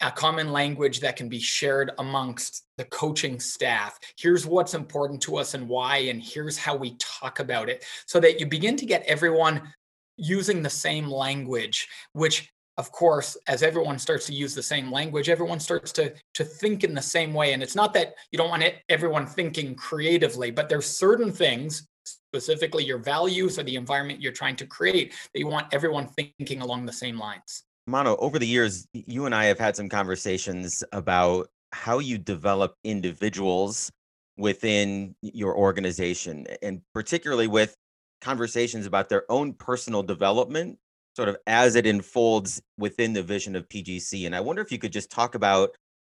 A 0.00 0.10
common 0.10 0.52
language 0.52 1.00
that 1.00 1.16
can 1.16 1.28
be 1.28 1.40
shared 1.40 1.92
amongst 1.98 2.64
the 2.76 2.84
coaching 2.84 3.40
staff. 3.40 3.98
Here's 4.18 4.46
what's 4.46 4.74
important 4.74 5.22
to 5.22 5.36
us 5.36 5.54
and 5.54 5.68
why, 5.68 5.96
and 5.96 6.22
here's 6.22 6.58
how 6.58 6.76
we 6.76 6.96
talk 6.98 7.40
about 7.40 7.68
it 7.68 7.84
so 8.06 8.20
that 8.20 8.38
you 8.38 8.46
begin 8.46 8.76
to 8.76 8.86
get 8.86 9.02
everyone 9.06 9.72
using 10.16 10.62
the 10.62 10.70
same 10.70 11.08
language, 11.08 11.88
which 12.12 12.52
of 12.76 12.90
course, 12.90 13.36
as 13.46 13.62
everyone 13.62 13.98
starts 13.98 14.26
to 14.26 14.32
use 14.32 14.54
the 14.54 14.62
same 14.62 14.90
language, 14.90 15.28
everyone 15.28 15.60
starts 15.60 15.92
to 15.92 16.12
to 16.34 16.44
think 16.44 16.84
in 16.84 16.94
the 16.94 17.02
same 17.02 17.32
way. 17.32 17.52
And 17.52 17.62
it's 17.62 17.76
not 17.76 17.94
that 17.94 18.14
you 18.32 18.36
don't 18.36 18.50
want 18.50 18.62
it, 18.62 18.82
everyone 18.88 19.26
thinking 19.26 19.74
creatively, 19.74 20.50
but 20.50 20.68
there's 20.68 20.86
certain 20.86 21.32
things, 21.32 21.86
specifically 22.04 22.84
your 22.84 22.98
values 22.98 23.58
or 23.58 23.62
the 23.62 23.76
environment 23.76 24.20
you're 24.20 24.32
trying 24.32 24.56
to 24.56 24.66
create, 24.66 25.14
that 25.32 25.38
you 25.38 25.46
want 25.46 25.72
everyone 25.72 26.06
thinking 26.08 26.62
along 26.62 26.86
the 26.86 26.92
same 26.92 27.18
lines. 27.18 27.62
Mano, 27.86 28.16
over 28.16 28.38
the 28.38 28.46
years, 28.46 28.86
you 28.92 29.26
and 29.26 29.34
I 29.34 29.44
have 29.44 29.58
had 29.58 29.76
some 29.76 29.88
conversations 29.88 30.82
about 30.92 31.48
how 31.72 31.98
you 31.98 32.18
develop 32.18 32.74
individuals 32.82 33.90
within 34.36 35.14
your 35.22 35.54
organization, 35.56 36.46
and 36.62 36.80
particularly 36.92 37.46
with 37.46 37.76
conversations 38.20 38.86
about 38.86 39.08
their 39.08 39.30
own 39.30 39.52
personal 39.52 40.02
development 40.02 40.78
sort 41.14 41.28
of 41.28 41.36
as 41.46 41.76
it 41.76 41.86
unfolds 41.86 42.60
within 42.78 43.12
the 43.12 43.22
vision 43.22 43.54
of 43.56 43.68
PGC. 43.68 44.26
And 44.26 44.34
I 44.34 44.40
wonder 44.40 44.62
if 44.62 44.72
you 44.72 44.78
could 44.78 44.92
just 44.92 45.10
talk 45.10 45.34
about 45.34 45.70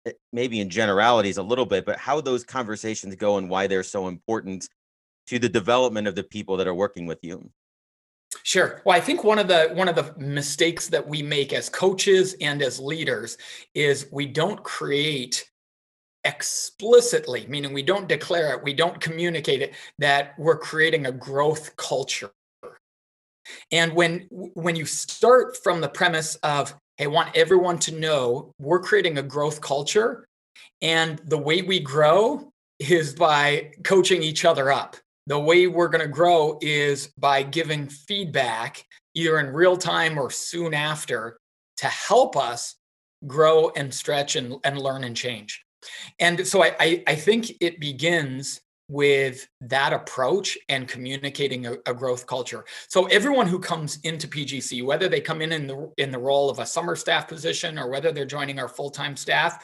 eh, 0.05 0.11
maybe 0.33 0.59
in 0.59 0.69
generalities 0.69 1.37
a 1.37 1.43
little 1.43 1.65
bit, 1.65 1.85
but 1.85 1.97
how 1.97 2.21
those 2.21 2.43
conversations 2.43 3.15
go 3.15 3.37
and 3.37 3.49
why 3.49 3.67
they're 3.67 3.83
so 3.83 4.07
important 4.07 4.67
to 5.27 5.39
the 5.39 5.49
development 5.49 6.07
of 6.07 6.15
the 6.15 6.23
people 6.23 6.57
that 6.57 6.67
are 6.67 6.73
working 6.73 7.05
with 7.05 7.19
you. 7.21 7.49
Sure. 8.43 8.81
Well, 8.85 8.95
I 8.95 9.01
think 9.01 9.23
one 9.23 9.39
of 9.39 9.47
the 9.47 9.69
one 9.73 9.87
of 9.87 9.95
the 9.95 10.13
mistakes 10.17 10.87
that 10.89 11.07
we 11.07 11.21
make 11.21 11.51
as 11.51 11.69
coaches 11.69 12.35
and 12.41 12.61
as 12.61 12.79
leaders 12.79 13.37
is 13.73 14.07
we 14.11 14.27
don't 14.27 14.63
create 14.63 15.49
explicitly, 16.23 17.45
meaning 17.47 17.73
we 17.73 17.83
don't 17.83 18.07
declare 18.07 18.53
it, 18.53 18.63
we 18.63 18.73
don't 18.73 18.99
communicate 18.99 19.61
it 19.61 19.73
that 19.97 20.33
we're 20.37 20.57
creating 20.57 21.05
a 21.05 21.11
growth 21.11 21.75
culture. 21.75 22.31
And 23.71 23.93
when 23.93 24.27
when 24.29 24.75
you 24.75 24.85
start 24.85 25.57
from 25.63 25.81
the 25.81 25.89
premise 25.89 26.35
of 26.37 26.73
hey, 26.97 27.05
I 27.05 27.07
want 27.07 27.35
everyone 27.35 27.79
to 27.79 27.97
know 27.97 28.53
we're 28.59 28.81
creating 28.81 29.17
a 29.17 29.23
growth 29.23 29.61
culture 29.61 30.27
and 30.81 31.19
the 31.25 31.37
way 31.37 31.61
we 31.61 31.79
grow 31.79 32.51
is 32.79 33.13
by 33.13 33.71
coaching 33.83 34.23
each 34.23 34.45
other 34.45 34.71
up 34.71 34.95
the 35.29 35.39
way 35.39 35.67
we're 35.67 35.89
going 35.89 36.01
to 36.01 36.07
grow 36.07 36.57
is 36.59 37.13
by 37.15 37.43
giving 37.43 37.87
feedback 37.87 38.83
either 39.13 39.39
in 39.39 39.53
real 39.53 39.77
time 39.77 40.17
or 40.17 40.31
soon 40.31 40.73
after 40.73 41.37
to 41.77 41.85
help 41.85 42.35
us 42.35 42.75
grow 43.27 43.69
and 43.75 43.93
stretch 43.93 44.35
and, 44.35 44.55
and 44.63 44.81
learn 44.81 45.03
and 45.03 45.15
change. 45.15 45.63
And 46.19 46.47
so 46.47 46.63
I, 46.63 46.75
I, 46.79 47.03
I 47.05 47.15
think 47.15 47.51
it 47.61 47.79
begins 47.79 48.59
with 48.89 49.47
that 49.61 49.93
approach 49.93 50.57
and 50.67 50.87
communicating 50.87 51.67
a, 51.67 51.73
a, 51.85 51.93
growth 51.93 52.25
culture. 52.25 52.65
So 52.87 53.05
everyone 53.05 53.47
who 53.47 53.59
comes 53.59 53.99
into 54.03 54.27
PGC, 54.27 54.83
whether 54.83 55.07
they 55.07 55.21
come 55.21 55.43
in 55.43 55.51
in 55.51 55.67
the 55.67 55.91
in 55.97 56.09
the 56.09 56.17
role 56.17 56.49
of 56.49 56.57
a 56.57 56.65
summer 56.65 56.95
staff 56.95 57.27
position 57.27 57.77
or 57.77 57.89
whether 57.89 58.11
they're 58.11 58.25
joining 58.25 58.57
our 58.57 58.67
full-time 58.67 59.15
staff, 59.15 59.63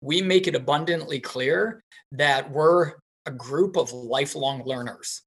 we 0.00 0.20
make 0.20 0.48
it 0.48 0.56
abundantly 0.56 1.20
clear 1.20 1.84
that 2.12 2.50
we're 2.50 2.94
a 3.26 3.30
group 3.30 3.76
of 3.76 3.92
lifelong 3.92 4.64
learners. 4.66 5.22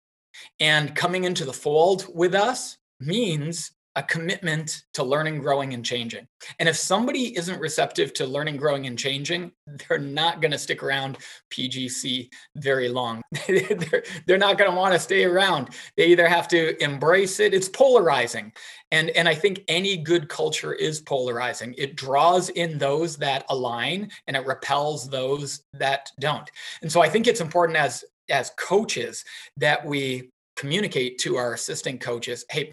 And 0.59 0.93
coming 0.93 1.23
into 1.23 1.45
the 1.45 1.53
fold 1.53 2.07
with 2.13 2.35
us 2.35 2.77
means 2.99 3.71
a 3.95 4.03
commitment 4.03 4.83
to 4.93 5.03
learning, 5.03 5.39
growing, 5.39 5.73
and 5.73 5.85
changing. 5.85 6.25
And 6.59 6.69
if 6.69 6.77
somebody 6.77 7.37
isn't 7.37 7.59
receptive 7.59 8.13
to 8.13 8.25
learning, 8.25 8.57
growing, 8.57 8.87
and 8.87 8.97
changing, 8.97 9.51
they're 9.67 9.99
not 9.99 10.41
going 10.41 10.51
to 10.51 10.57
stick 10.57 10.81
around 10.81 11.17
PGC 11.51 12.29
very 12.55 12.87
long. 12.87 13.21
they're, 13.47 14.03
they're 14.25 14.37
not 14.37 14.57
going 14.57 14.71
to 14.71 14.77
want 14.77 14.93
to 14.93 14.99
stay 14.99 15.25
around. 15.25 15.69
They 15.97 16.07
either 16.07 16.27
have 16.27 16.47
to 16.49 16.81
embrace 16.81 17.39
it, 17.39 17.53
it's 17.53 17.69
polarizing. 17.69 18.53
And, 18.91 19.09
and 19.11 19.27
I 19.27 19.35
think 19.35 19.63
any 19.67 19.97
good 19.97 20.29
culture 20.29 20.73
is 20.73 21.01
polarizing. 21.01 21.75
It 21.77 21.95
draws 21.95 22.49
in 22.49 22.77
those 22.77 23.17
that 23.17 23.45
align 23.49 24.09
and 24.27 24.37
it 24.37 24.45
repels 24.45 25.09
those 25.09 25.63
that 25.73 26.11
don't. 26.19 26.49
And 26.81 26.91
so 26.91 27.01
I 27.01 27.09
think 27.09 27.27
it's 27.27 27.41
important 27.41 27.77
as 27.77 28.03
as 28.29 28.51
coaches 28.57 29.25
that 29.57 29.85
we 29.85 30.29
communicate 30.55 31.17
to 31.19 31.37
our 31.37 31.53
assistant 31.53 31.99
coaches 31.99 32.45
hey 32.49 32.71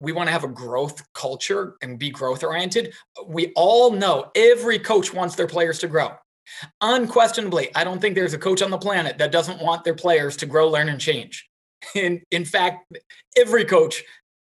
we 0.00 0.12
want 0.12 0.28
to 0.28 0.32
have 0.32 0.44
a 0.44 0.48
growth 0.48 1.02
culture 1.14 1.76
and 1.82 1.98
be 1.98 2.10
growth 2.10 2.44
oriented. 2.44 2.94
We 3.26 3.52
all 3.56 3.90
know 3.90 4.30
every 4.34 4.78
coach 4.78 5.12
wants 5.12 5.34
their 5.34 5.46
players 5.46 5.78
to 5.80 5.88
grow. 5.88 6.12
Unquestionably, 6.80 7.74
I 7.74 7.84
don't 7.84 8.00
think 8.00 8.14
there's 8.14 8.34
a 8.34 8.38
coach 8.38 8.62
on 8.62 8.70
the 8.70 8.78
planet 8.78 9.18
that 9.18 9.32
doesn't 9.32 9.60
want 9.60 9.84
their 9.84 9.94
players 9.94 10.36
to 10.38 10.46
grow, 10.46 10.68
learn, 10.68 10.88
and 10.88 11.00
change. 11.00 11.48
In, 11.94 12.22
in 12.30 12.44
fact, 12.44 12.92
every 13.36 13.64
coach 13.64 14.02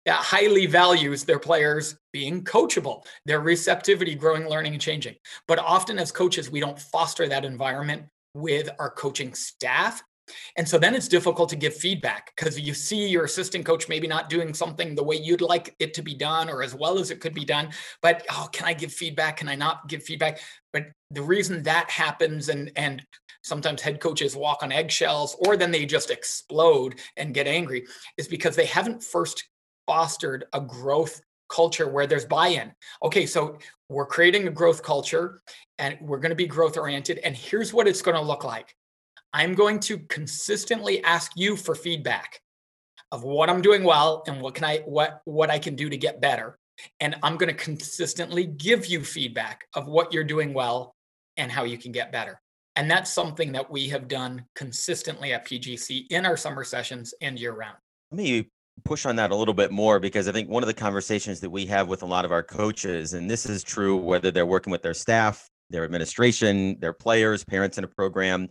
highly 0.07 0.67
values 0.67 1.25
their 1.25 1.39
players 1.39 1.97
being 2.13 2.45
coachable, 2.45 3.05
their 3.25 3.41
receptivity, 3.41 4.15
growing, 4.15 4.49
learning, 4.49 4.73
and 4.73 4.83
changing. 4.83 5.15
But 5.49 5.59
often 5.59 5.99
as 5.99 6.13
coaches, 6.13 6.51
we 6.51 6.61
don't 6.61 6.79
foster 6.79 7.29
that 7.29 7.45
environment 7.45 8.05
with 8.35 8.69
our 8.79 8.91
coaching 8.91 9.33
staff 9.35 10.03
and 10.57 10.69
so 10.69 10.78
then 10.78 10.95
it's 10.95 11.09
difficult 11.09 11.49
to 11.50 11.57
give 11.57 11.75
feedback 11.75 12.33
because 12.35 12.59
you 12.59 12.75
see 12.75 13.07
your 13.09 13.25
assistant 13.25 13.64
coach 13.64 13.88
maybe 13.88 14.07
not 14.07 14.28
doing 14.28 14.54
something 14.54 14.95
the 14.95 15.02
way 15.02 15.16
you'd 15.16 15.40
like 15.40 15.75
it 15.78 15.95
to 15.95 16.02
be 16.02 16.14
done 16.14 16.49
or 16.49 16.62
as 16.62 16.75
well 16.75 16.99
as 16.99 17.11
it 17.11 17.21
could 17.21 17.35
be 17.35 17.45
done. 17.45 17.71
But 18.02 18.25
oh, 18.31 18.49
can 18.52 18.66
I 18.66 18.75
give 18.75 18.93
feedback? 18.93 19.38
Can 19.38 19.49
I 19.49 19.54
not 19.54 19.88
give 19.88 20.02
feedback? 20.02 20.40
But 20.73 20.87
the 21.11 21.23
reason 21.23 21.62
that 21.64 21.90
happens 21.90 22.49
and 22.49 22.71
and 22.76 23.04
sometimes 23.43 23.83
head 23.83 24.00
coaches 24.00 24.35
walk 24.35 24.62
on 24.62 24.73
eggshells 24.73 25.37
or 25.40 25.57
then 25.57 25.71
they 25.71 25.85
just 25.85 26.11
explode 26.11 26.99
and 27.16 27.35
get 27.35 27.47
angry 27.47 27.85
is 28.16 28.26
because 28.26 28.57
they 28.57 28.66
haven't 28.66 29.02
first 29.02 29.45
fostered 29.87 30.47
a 30.54 30.61
growth 30.61 31.21
culture 31.50 31.88
where 31.88 32.07
there's 32.07 32.25
buy-in. 32.25 32.73
Okay, 33.02 33.26
so 33.26 33.59
we're 33.90 34.07
creating 34.07 34.49
a 34.49 34.50
growth 34.50 34.83
culture 34.83 35.43
and 35.78 35.99
we're 36.00 36.19
going 36.19 36.31
to 36.31 36.37
be 36.37 36.47
growth 36.47 36.78
oriented 36.78 37.19
and 37.19 37.37
here's 37.37 37.75
what 37.75 37.87
it's 37.87 38.00
going 38.00 38.16
to 38.16 38.23
look 38.23 38.45
like 38.45 38.75
I'm 39.35 39.55
going 39.55 39.81
to 39.81 39.99
consistently 39.99 41.03
ask 41.03 41.33
you 41.35 41.57
for 41.57 41.75
feedback 41.75 42.41
of 43.11 43.25
what 43.25 43.50
I'm 43.50 43.61
doing 43.61 43.83
well 43.83 44.23
and 44.29 44.41
what 44.41 44.55
can 44.55 44.64
I 44.64 44.79
what 44.87 45.23
what 45.25 45.50
I 45.50 45.59
can 45.59 45.75
do 45.75 45.91
to 45.91 45.97
get 45.97 46.21
better. 46.21 46.57
And 47.00 47.17
I'm 47.23 47.37
going 47.37 47.49
to 47.49 47.64
consistently 47.64 48.47
give 48.47 48.87
you 48.87 49.03
feedback 49.03 49.67
of 49.75 49.88
what 49.88 50.12
you're 50.12 50.25
doing 50.25 50.55
well 50.55 50.95
and 51.37 51.50
how 51.50 51.64
you 51.64 51.76
can 51.76 51.91
get 51.91 52.12
better. 52.12 52.41
And 52.76 52.88
that's 52.88 53.12
something 53.12 53.53
that 53.53 53.69
we 53.69 53.88
have 53.88 54.07
done 54.07 54.45
consistently 54.55 55.33
at 55.33 55.47
PGC 55.47 56.07
in 56.11 56.26
our 56.26 56.37
summer 56.37 56.62
sessions 56.62 57.12
and 57.21 57.38
year 57.38 57.53
round. 57.53 57.76
Let 58.12 58.19
me 58.19 58.50
push 58.85 59.05
on 59.05 59.17
that 59.17 59.33
a 59.33 59.37
little 59.37 59.55
bit 59.55 59.73
more 59.73 59.99
because 59.99 60.29
I 60.29 60.33
think 60.33 60.49
one 60.49 60.62
of 60.62 60.69
the 60.69 60.75
conversations 60.75 61.41
that 61.41 61.50
we 61.50 61.67
have 61.67 61.88
with 61.88 62.03
a 62.03 62.07
lot 62.07 62.25
of 62.25 62.31
our 62.33 62.43
coaches, 62.43 63.14
and 63.14 63.29
this 63.29 63.47
is 63.47 63.64
true 63.64 63.97
whether 63.97 64.31
they're 64.31 64.47
working 64.47 64.71
with 64.71 64.83
their 64.83 64.95
staff, 64.95 65.49
their 65.71 65.85
administration, 65.85 66.79
their 66.81 66.93
players, 66.93 67.45
parents 67.45 67.79
in 67.79 67.85
a 67.85 67.88
program, 67.88 68.49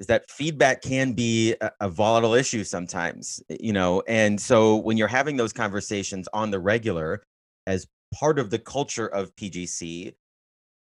is 0.00 0.06
that 0.06 0.28
feedback 0.30 0.80
can 0.82 1.12
be 1.12 1.54
a, 1.60 1.70
a, 1.80 1.88
volatile 1.88 2.34
issue 2.34 2.64
sometimes, 2.64 3.40
eh, 3.50 3.56
you 3.60 3.72
know. 3.72 4.02
And 4.08 4.40
so 4.40 4.76
when 4.76 4.96
you're 4.96 5.06
having 5.08 5.36
those 5.36 5.52
conversations 5.52 6.26
on 6.32 6.50
the 6.50 6.58
regular 6.58 7.22
as 7.66 7.86
part 8.12 8.38
of 8.38 8.50
the 8.50 8.58
culture 8.58 9.06
of 9.06 9.36
PGC, 9.36 10.14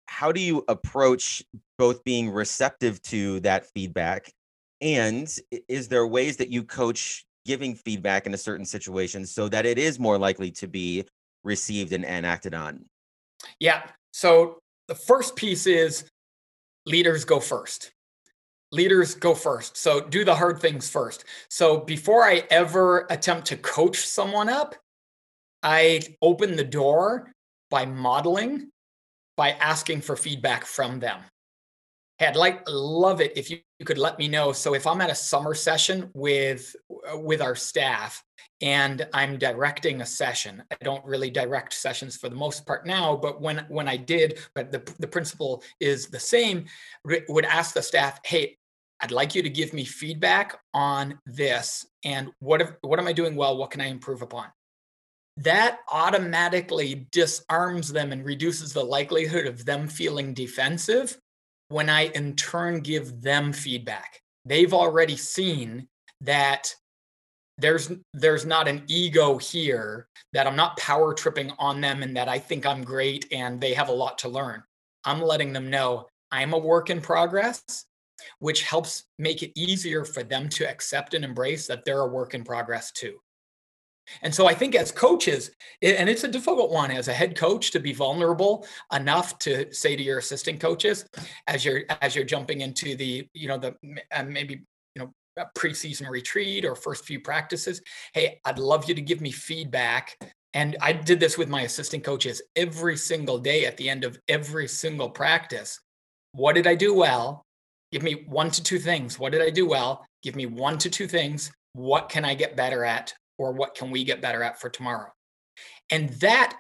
how 0.06 0.32
do 0.32 0.40
you 0.40 0.64
approach 0.68 1.44
both 1.78 2.04
being 2.04 2.30
receptive 2.30 3.02
to 3.04 3.40
that 3.42 3.66
feedback 3.66 4.32
and 4.82 5.36
is 5.68 5.88
there 5.88 6.08
ways 6.08 6.38
that 6.38 6.50
you 6.50 6.64
coach 6.64 7.26
giving 7.46 7.76
feedback 7.76 8.26
in 8.26 8.34
a 8.34 8.38
certain 8.38 8.66
situation 8.66 9.26
so 9.26 9.50
that 9.50 9.66
it 9.66 9.78
is 9.78 10.00
more 10.00 10.18
likely 10.18 10.52
to 10.52 10.68
be 10.68 11.04
received 11.44 11.92
and, 11.94 12.06
and 12.06 12.26
acted 12.26 12.54
on? 12.54 12.86
Yeah. 13.60 13.84
So 14.14 14.60
the 14.88 14.96
first 14.96 15.36
piece 15.36 15.68
is 15.68 16.06
leaders 16.86 17.26
go 17.26 17.40
first 17.40 17.92
leaders 18.72 19.16
go 19.16 19.34
first. 19.34 19.78
So 19.78 20.02
do 20.02 20.24
the 20.24 20.36
hard 20.36 20.60
things 20.60 20.90
first. 20.90 21.26
So 21.50 21.80
before 21.80 22.24
I 22.24 22.44
ever 22.50 23.08
attempt 23.10 23.48
to 23.48 23.58
coach 23.58 23.98
someone 23.98 24.50
up, 24.50 24.76
I 25.64 26.02
open 26.22 26.56
the 26.56 26.64
door 26.64 27.32
by 27.70 27.86
modeling, 27.86 28.70
by 29.36 29.52
asking 29.52 30.02
for 30.02 30.16
feedback 30.16 30.66
from 30.66 31.00
them. 31.00 31.22
Hey, 32.18 32.28
I'd 32.28 32.36
like 32.36 32.62
love 32.68 33.22
it 33.22 33.34
if 33.38 33.50
you, 33.50 33.60
you 33.80 33.86
could 33.86 33.98
let 33.98 34.20
me 34.20 34.28
know. 34.28 34.52
So 34.52 34.74
if 34.74 34.86
I'm 34.86 35.02
at 35.02 35.10
a 35.10 35.16
summer 35.16 35.54
session 35.54 36.10
with 36.14 36.76
with 37.14 37.42
our 37.42 37.56
staff 37.56 38.24
and 38.62 39.08
I'm 39.14 39.38
directing 39.38 40.02
a 40.02 40.06
session. 40.06 40.64
I 40.72 40.76
don't 40.84 41.06
really 41.06 41.30
direct 41.30 41.74
sessions 41.74 42.18
for 42.18 42.30
the 42.30 42.36
most 42.36 42.66
part 42.66 42.86
now, 42.86 43.16
but 43.16 43.42
when 43.42 43.66
when 43.70 43.88
I 43.88 43.98
did, 43.98 44.40
but 44.54 44.72
the 44.72 44.82
the 45.00 45.08
principle 45.08 45.64
is 45.80 46.08
the 46.08 46.20
same. 46.20 46.66
Would 47.06 47.46
ask 47.46 47.74
the 47.74 47.82
staff, 47.82 48.20
"Hey, 48.26 48.58
I'd 49.02 49.12
like 49.12 49.36
you 49.36 49.42
to 49.44 49.50
give 49.50 49.74
me 49.74 49.86
feedback 49.86 50.60
on 50.74 51.20
this 51.26 51.86
and 52.04 52.32
what 52.40 52.62
if, 52.62 52.72
what 52.82 53.00
am 53.00 53.08
I 53.08 53.14
doing 53.14 53.36
well? 53.36 53.58
What 53.58 53.72
can 53.72 53.82
I 53.82 53.88
improve 53.88 54.22
upon?" 54.22 54.48
That 55.38 55.80
automatically 55.90 57.08
disarms 57.12 57.92
them 57.94 58.12
and 58.12 58.26
reduces 58.26 58.74
the 58.74 58.84
likelihood 58.84 59.46
of 59.46 59.66
them 59.66 59.88
feeling 59.88 60.34
defensive 60.34 61.18
when 61.70 61.90
I 61.90 62.08
in 62.08 62.36
turn 62.36 62.82
give 62.82 63.22
them 63.22 63.54
feedback. 63.54 64.22
They've 64.46 64.74
already 64.74 65.16
seen 65.16 65.88
that 66.22 66.74
there's 67.58 67.92
there's 68.14 68.46
not 68.46 68.68
an 68.68 68.84
ego 68.88 69.38
here 69.38 70.08
that 70.34 70.48
I'm 70.48 70.56
not 70.56 70.78
power 70.78 71.14
tripping 71.14 71.52
on 71.60 71.82
them 71.82 72.04
and 72.04 72.16
that 72.16 72.28
I 72.28 72.40
think 72.40 72.66
I'm 72.66 72.84
great 72.84 73.28
and 73.32 73.60
they 73.60 73.74
have 73.74 73.90
a 73.90 73.94
lot 73.94 74.18
to 74.20 74.30
learn. 74.30 74.64
I'm 75.04 75.22
letting 75.22 75.54
them 75.54 75.70
know 75.70 76.08
I'm 76.32 76.54
a 76.54 76.58
work 76.58 76.90
in 76.90 77.02
progress, 77.02 77.86
which 78.40 78.64
helps 78.64 79.06
make 79.18 79.44
it 79.44 79.52
easier 79.56 80.06
for 80.06 80.24
them 80.24 80.50
to 80.50 80.70
accept 80.70 81.14
and 81.14 81.24
embrace 81.24 81.68
that 81.68 81.86
they're 81.86 82.02
a 82.02 82.08
work 82.08 82.34
in 82.34 82.44
progress 82.44 82.92
too. 82.92 83.20
And 84.24 84.34
so 84.34 84.48
I 84.48 84.56
think 84.56 84.74
as 84.74 84.92
coaches, 84.92 85.52
and 85.84 86.10
it's 86.10 86.24
a 86.24 86.28
difficult 86.28 86.72
one 86.72 86.90
as 86.90 87.10
a 87.10 87.14
head 87.14 87.38
coach 87.38 87.70
to 87.72 87.80
be 87.80 87.94
vulnerable 87.94 88.66
enough 88.92 89.38
to 89.40 89.72
say 89.72 89.96
to 89.96 90.02
your 90.02 90.18
assistant 90.18 90.60
coaches 90.60 91.06
as 91.46 91.64
you're 91.64 91.84
as 92.02 92.16
you're 92.16 92.26
jumping 92.26 92.62
into 92.62 92.96
the 92.96 93.28
you 93.34 93.48
know 93.48 93.60
the 93.60 93.76
uh, 94.12 94.24
maybe 94.24 94.64
preseason 95.56 96.10
retreat 96.10 96.66
or 96.66 96.76
first 96.76 97.06
few 97.06 97.20
practices. 97.20 97.82
Hey, 98.14 98.40
I'd 98.46 98.60
love 98.60 98.88
you 98.88 98.96
to 98.96 99.02
give 99.02 99.22
me 99.22 99.32
feedback. 99.32 100.18
And 100.54 100.76
I 100.82 100.94
did 100.94 101.20
this 101.20 101.38
with 101.38 101.50
my 101.50 101.62
assistant 101.62 102.04
coaches 102.04 102.42
every 102.56 102.98
single 102.98 103.38
day 103.38 103.66
at 103.66 103.78
the 103.78 103.90
end 103.90 104.04
of 104.04 104.20
every 104.28 104.68
single 104.68 105.10
practice. 105.10 105.80
what 106.34 106.54
did 106.54 106.68
I 106.68 106.76
do 106.76 106.94
well? 106.94 107.44
Give 107.92 108.04
me 108.04 108.26
one 108.28 108.52
to 108.52 108.64
two 108.64 108.80
things. 108.80 109.18
What 109.18 109.32
did 109.32 109.42
I 109.42 109.50
do 109.50 109.68
well? 109.68 110.06
Give 110.22 110.36
me 110.36 110.46
one 110.46 110.78
to 110.80 110.90
two 110.90 111.08
things. 111.08 111.52
What 111.74 112.10
can 112.10 112.26
I 112.26 112.36
get 112.36 112.56
better 112.56 112.86
at? 112.86 113.14
Or 113.38 113.52
what 113.52 113.76
can 113.76 113.90
we 113.90 114.04
get 114.04 114.22
better 114.22 114.44
at 114.44 114.60
for 114.60 114.70
tomorrow? 114.70 115.12
And 115.90 116.10
that, 116.22 116.56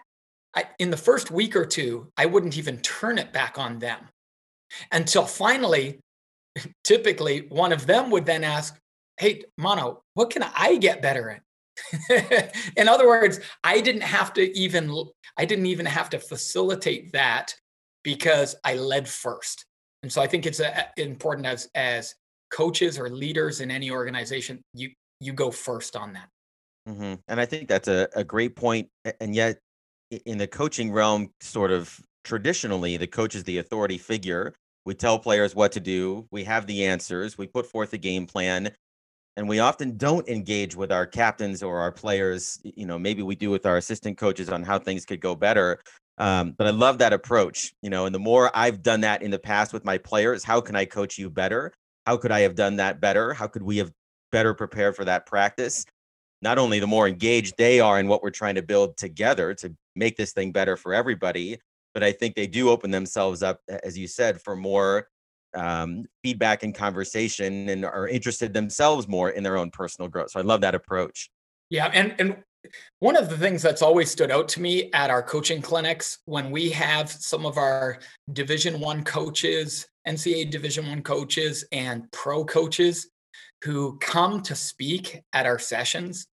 I, 0.56 0.66
in 0.80 0.90
the 0.90 0.98
first 0.98 1.30
week 1.30 1.56
or 1.56 1.66
two, 1.66 2.12
I 2.18 2.26
wouldn't 2.26 2.58
even 2.58 2.78
turn 2.80 3.18
it 3.18 3.34
back 3.34 3.60
on 3.60 3.80
them 3.80 4.08
until 4.92 5.26
finally, 5.26 6.00
typically, 6.84 7.48
one 7.50 7.74
of 7.74 7.86
them 7.86 8.10
would 8.12 8.26
then 8.26 8.44
ask, 8.44 8.78
Hey, 9.18 9.44
Mano, 9.58 10.02
what 10.14 10.30
can 10.30 10.44
I 10.56 10.78
get 10.78 11.02
better 11.02 11.30
at? 11.30 11.42
in 12.78 12.88
other 12.88 13.08
words, 13.08 13.40
I 13.64 13.82
didn't 13.82 14.04
have 14.04 14.34
to 14.34 14.58
even 14.58 15.06
I 15.38 15.46
didn't 15.46 15.68
even 15.68 15.86
have 15.86 16.10
to 16.12 16.20
facilitate 16.20 17.12
that 17.14 17.54
because 18.04 18.56
I 18.64 18.76
led 18.76 19.08
first. 19.08 19.66
And 20.04 20.12
so 20.12 20.22
I 20.22 20.28
think 20.28 20.46
it's 20.46 20.60
a, 20.60 20.88
important 20.98 21.46
as 21.46 21.70
as 21.76 22.16
coaches 22.52 22.98
or 22.98 23.10
leaders 23.10 23.62
in 23.62 23.70
any 23.70 23.92
organization, 23.92 24.62
you 24.74 24.92
you 25.20 25.34
go 25.34 25.52
first 25.52 25.96
on 25.96 26.14
that. 26.14 26.30
Mm-hmm. 26.88 27.16
And 27.28 27.40
I 27.40 27.46
think 27.46 27.68
that's 27.68 27.88
a, 27.88 28.08
a 28.16 28.24
great 28.24 28.56
point. 28.56 28.90
And 29.20 29.36
yet, 29.36 29.60
in 30.26 30.38
the 30.38 30.48
coaching 30.48 30.92
realm, 30.92 31.30
sort 31.42 31.72
of 31.72 32.00
traditionally, 32.24 32.98
the 32.98 33.08
coach 33.08 33.36
is 33.36 33.44
the 33.44 33.60
authority 33.60 33.98
figure. 33.98 34.56
We 34.86 34.94
tell 34.96 35.20
players 35.20 35.54
what 35.54 35.72
to 35.74 35.80
do. 35.80 36.26
We 36.32 36.44
have 36.46 36.66
the 36.66 36.86
answers. 36.86 37.38
We 37.38 37.48
put 37.48 37.66
forth 37.66 37.94
a 37.94 37.98
game 37.98 38.26
plan, 38.26 38.72
and 39.40 39.48
we 39.48 39.60
often 39.60 39.98
don't 39.98 40.28
engage 40.28 40.76
with 40.76 40.92
our 40.92 41.06
captains 41.06 41.64
or 41.64 41.80
our 41.80 41.92
players 41.92 42.60
you 42.64 42.86
know 42.86 43.00
maybe 43.00 43.22
we 43.22 43.36
do 43.36 43.50
with 43.50 43.66
our 43.66 43.78
assistant 43.78 44.18
coaches 44.18 44.50
on 44.50 44.64
how 44.64 44.78
things 44.78 45.06
could 45.06 45.22
go 45.22 45.34
better 45.34 45.80
um, 46.20 46.54
but 46.58 46.68
i 46.68 46.70
love 46.70 46.98
that 46.98 47.14
approach 47.14 47.74
you 47.82 47.90
know 47.90 48.06
and 48.06 48.14
the 48.14 48.20
more 48.20 48.52
i've 48.56 48.84
done 48.84 49.02
that 49.02 49.22
in 49.22 49.32
the 49.32 49.40
past 49.40 49.74
with 49.74 49.86
my 49.86 49.98
players 49.98 50.44
how 50.44 50.62
can 50.62 50.76
i 50.76 50.86
coach 50.86 51.18
you 51.18 51.30
better 51.30 51.74
how 52.06 52.18
could 52.18 52.32
i 52.32 52.42
have 52.42 52.56
done 52.56 52.76
that 52.76 53.00
better 53.02 53.34
how 53.34 53.48
could 53.48 53.64
we 53.64 53.78
have 53.78 53.92
better 54.32 54.54
prepared 54.54 54.96
for 54.96 55.06
that 55.06 55.26
practice 55.26 55.86
not 56.42 56.58
only 56.58 56.80
the 56.80 56.88
more 56.88 57.08
engaged 57.08 57.56
they 57.58 57.80
are 57.80 58.00
in 58.00 58.08
what 58.08 58.24
we're 58.24 58.30
trying 58.30 58.56
to 58.56 58.62
build 58.62 58.96
together 58.96 59.54
to 59.54 59.74
make 59.96 60.16
this 60.16 60.34
thing 60.34 60.52
better 60.52 60.78
for 60.78 60.94
everybody 60.94 61.58
but 61.94 62.04
i 62.04 62.12
think 62.12 62.36
they 62.36 62.48
do 62.48 62.70
open 62.70 62.92
themselves 62.92 63.42
up 63.42 63.60
as 63.84 63.98
you 63.98 64.08
said 64.08 64.42
for 64.42 64.56
more 64.56 65.08
um, 65.54 66.06
feedback 66.24 66.64
and 66.64 66.76
conversation 66.76 67.70
and 67.70 67.86
are 67.86 68.08
interested 68.08 68.54
themselves 68.54 69.08
more 69.08 69.30
in 69.30 69.44
their 69.44 69.58
own 69.58 69.72
personal 69.72 70.08
growth. 70.08 70.32
So 70.32 70.40
I 70.40 70.44
love 70.44 70.62
that 70.62 70.76
approach. 70.76 71.30
Yeah, 71.70 71.88
and 71.88 72.16
and 72.20 72.44
one 73.00 73.16
of 73.16 73.30
the 73.30 73.38
things 73.38 73.62
that's 73.62 73.82
always 73.82 74.12
stood 74.12 74.32
out 74.32 74.48
to 74.50 74.62
me 74.62 74.92
at 74.94 75.10
our 75.10 75.24
coaching 75.24 75.62
clinics 75.62 76.20
when 76.26 76.52
we 76.52 76.70
have 76.70 77.10
some 77.10 77.46
of 77.46 77.58
our 77.58 78.00
Division 78.34 78.80
One 78.80 79.04
coaches, 79.04 79.88
NCAA 80.08 80.50
Division 80.50 80.88
One 80.88 81.02
coaches, 81.02 81.66
and 81.72 82.12
pro 82.12 82.44
coaches 82.44 83.10
who 83.64 83.98
come 84.00 84.42
to 84.44 84.56
speak 84.56 85.22
at 85.34 85.46
our 85.46 85.60
sessions, 85.60 86.28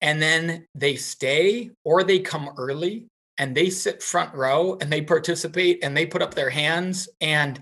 and 0.00 0.20
then 0.20 0.66
they 0.74 0.96
stay 0.96 1.70
or 1.84 2.04
they 2.04 2.18
come 2.18 2.50
early 2.56 3.06
and 3.38 3.54
they 3.54 3.70
sit 3.70 4.02
front 4.02 4.32
row 4.34 4.76
and 4.80 4.92
they 4.92 5.02
participate 5.02 5.82
and 5.82 5.96
they 5.96 6.06
put 6.06 6.22
up 6.22 6.34
their 6.34 6.50
hands 6.50 7.08
and 7.20 7.60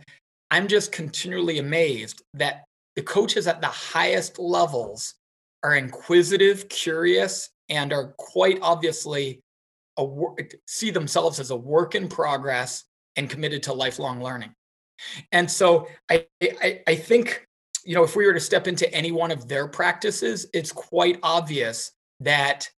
I'm 0.50 0.68
just 0.68 0.92
continually 0.92 1.60
amazed 1.60 2.22
that 2.34 2.64
the 2.94 3.00
coaches 3.00 3.46
at 3.46 3.62
the 3.62 3.68
highest 3.68 4.38
levels 4.38 5.14
are 5.62 5.76
inquisitive, 5.76 6.68
curious, 6.68 7.48
and 7.72 7.92
are 7.92 8.14
quite 8.18 8.58
obviously 8.60 9.42
a 9.98 10.06
see 10.66 10.90
themselves 10.90 11.40
as 11.40 11.50
a 11.50 11.56
work 11.56 11.94
in 11.94 12.06
progress 12.06 12.84
and 13.16 13.28
committed 13.28 13.62
to 13.64 13.72
lifelong 13.72 14.22
learning. 14.22 14.54
And 15.32 15.50
so 15.50 15.88
I, 16.10 16.26
I, 16.42 16.82
I 16.86 16.94
think, 16.94 17.46
you 17.84 17.94
know, 17.94 18.04
if 18.04 18.14
we 18.14 18.26
were 18.26 18.34
to 18.34 18.40
step 18.40 18.68
into 18.68 18.92
any 18.94 19.10
one 19.10 19.30
of 19.30 19.48
their 19.48 19.66
practices, 19.66 20.46
it's 20.52 20.70
quite 20.70 21.18
obvious 21.22 21.92
that 22.20 22.68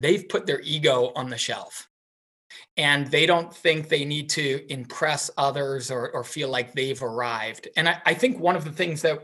they've 0.00 0.28
put 0.28 0.46
their 0.46 0.60
ego 0.62 1.12
on 1.14 1.30
the 1.30 1.38
shelf 1.38 1.86
and 2.76 3.06
they 3.06 3.26
don't 3.26 3.54
think 3.54 3.88
they 3.88 4.04
need 4.04 4.30
to 4.30 4.64
impress 4.72 5.30
others 5.36 5.90
or, 5.90 6.10
or 6.10 6.24
feel 6.24 6.48
like 6.48 6.72
they've 6.72 7.02
arrived. 7.02 7.68
And 7.76 7.88
I, 7.88 8.02
I 8.06 8.14
think 8.14 8.38
one 8.38 8.56
of 8.56 8.64
the 8.64 8.72
things 8.72 9.02
that 9.02 9.22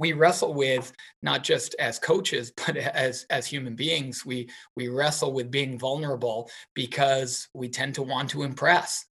we 0.00 0.14
wrestle 0.14 0.54
with 0.54 0.92
not 1.22 1.44
just 1.44 1.76
as 1.78 2.00
coaches 2.00 2.52
but 2.66 2.76
as 2.76 3.26
as 3.30 3.46
human 3.46 3.76
beings 3.76 4.26
we 4.26 4.48
we 4.74 4.88
wrestle 4.88 5.32
with 5.32 5.50
being 5.50 5.78
vulnerable 5.78 6.50
because 6.74 7.48
we 7.54 7.68
tend 7.68 7.94
to 7.94 8.02
want 8.02 8.28
to 8.28 8.42
impress 8.42 9.06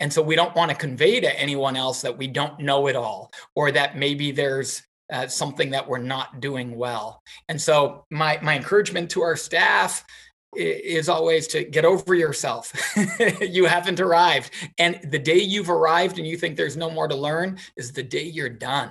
and 0.00 0.12
so 0.12 0.20
we 0.20 0.36
don't 0.36 0.54
want 0.54 0.70
to 0.70 0.76
convey 0.76 1.20
to 1.20 1.40
anyone 1.40 1.76
else 1.76 2.02
that 2.02 2.16
we 2.16 2.26
don't 2.26 2.60
know 2.60 2.86
it 2.88 2.96
all 2.96 3.32
or 3.54 3.70
that 3.72 3.96
maybe 3.96 4.30
there's 4.30 4.82
uh, 5.12 5.26
something 5.26 5.70
that 5.70 5.88
we're 5.88 5.98
not 5.98 6.40
doing 6.40 6.76
well 6.76 7.22
and 7.48 7.60
so 7.60 8.04
my 8.10 8.38
my 8.42 8.56
encouragement 8.56 9.08
to 9.10 9.22
our 9.22 9.36
staff 9.36 10.04
is 10.56 11.08
always 11.10 11.46
to 11.46 11.64
get 11.64 11.84
over 11.84 12.14
yourself. 12.14 12.72
you 13.40 13.66
haven't 13.66 14.00
arrived. 14.00 14.50
And 14.78 14.98
the 15.10 15.18
day 15.18 15.38
you've 15.38 15.68
arrived 15.68 16.18
and 16.18 16.26
you 16.26 16.38
think 16.38 16.56
there's 16.56 16.78
no 16.78 16.88
more 16.88 17.08
to 17.08 17.14
learn 17.14 17.58
is 17.76 17.92
the 17.92 18.02
day 18.02 18.22
you're 18.22 18.48
done. 18.48 18.90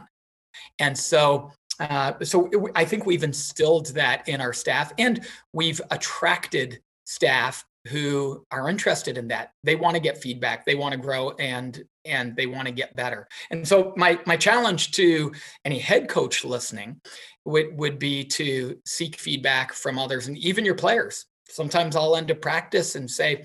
And 0.80 0.98
so, 0.98 1.52
uh, 1.80 2.14
so 2.24 2.48
it, 2.52 2.72
I 2.76 2.86
think 2.86 3.06
we've 3.06 3.24
instilled 3.24 3.88
that 3.88 4.28
in 4.28 4.42
our 4.42 4.54
staff 4.54 4.94
and 4.98 5.26
we've 5.54 5.82
attracted 5.92 6.80
staff 7.06 7.66
who 7.88 8.44
are 8.50 8.70
interested 8.70 9.18
in 9.18 9.28
that. 9.28 9.52
They 9.64 9.76
want 9.76 9.96
to 9.96 10.02
get 10.02 10.18
feedback, 10.18 10.66
they 10.66 10.76
want 10.76 10.94
to 10.94 11.00
grow 11.00 11.32
and 11.32 11.84
and 12.04 12.36
they 12.36 12.46
want 12.46 12.68
to 12.68 12.74
get 12.74 12.96
better. 12.96 13.28
And 13.52 13.68
so 13.68 13.94
my 13.96 14.20
my 14.26 14.38
challenge 14.38 14.92
to 14.92 15.32
any 15.66 15.80
head 15.80 16.08
coach 16.08 16.44
listening 16.44 17.00
would 17.46 17.78
would 17.78 18.00
be 18.00 18.24
to 18.24 18.80
seek 18.86 19.18
feedback 19.18 19.74
from 19.74 20.00
others 20.00 20.28
and 20.28 20.38
even 20.40 20.66
your 20.66 20.76
players 20.76 21.26
sometimes 21.50 21.96
I'll 21.96 22.16
end 22.16 22.30
a 22.32 22.36
practice 22.36 22.96
and 22.96 23.10
say, 23.10 23.44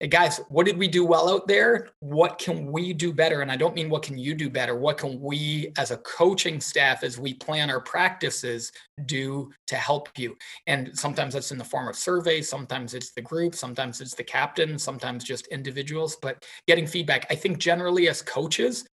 Hey 0.00 0.06
guys, 0.06 0.40
what 0.48 0.64
did 0.64 0.78
we 0.78 0.86
do 0.86 1.04
well 1.04 1.28
out 1.28 1.48
there? 1.48 1.88
What 1.98 2.38
can 2.38 2.70
we 2.70 2.92
do 2.92 3.12
better? 3.12 3.40
And 3.40 3.50
I 3.50 3.56
don't 3.56 3.74
mean 3.74 3.90
what 3.90 4.04
can 4.04 4.16
you 4.16 4.32
do 4.32 4.48
better? 4.48 4.76
What 4.76 4.96
can 4.96 5.20
we 5.20 5.72
as 5.76 5.90
a 5.90 5.96
coaching 5.96 6.60
staff, 6.60 7.02
as 7.02 7.18
we 7.18 7.34
plan 7.34 7.68
our 7.68 7.80
practices, 7.80 8.70
do 9.06 9.50
to 9.66 9.74
help 9.74 10.08
you? 10.16 10.36
And 10.68 10.96
sometimes 10.96 11.34
that's 11.34 11.50
in 11.50 11.58
the 11.58 11.64
form 11.64 11.88
of 11.88 11.96
surveys, 11.96 12.48
sometimes 12.48 12.94
it's 12.94 13.10
the 13.10 13.22
group, 13.22 13.56
sometimes 13.56 14.00
it's 14.00 14.14
the 14.14 14.22
captain, 14.22 14.78
sometimes 14.78 15.24
just 15.24 15.48
individuals, 15.48 16.16
but 16.22 16.44
getting 16.68 16.86
feedback. 16.86 17.26
I 17.28 17.34
think 17.34 17.58
generally 17.58 18.08
as 18.08 18.22
coaches, 18.22 18.86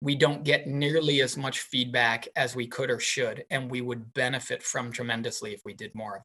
we 0.00 0.16
don't 0.16 0.42
get 0.42 0.66
nearly 0.66 1.20
as 1.20 1.36
much 1.36 1.60
feedback 1.60 2.26
as 2.34 2.56
we 2.56 2.66
could 2.66 2.90
or 2.90 2.98
should, 2.98 3.44
and 3.52 3.70
we 3.70 3.80
would 3.80 4.12
benefit 4.12 4.64
from 4.64 4.90
tremendously 4.90 5.54
if 5.54 5.60
we 5.64 5.72
did 5.72 5.94
more. 5.94 6.24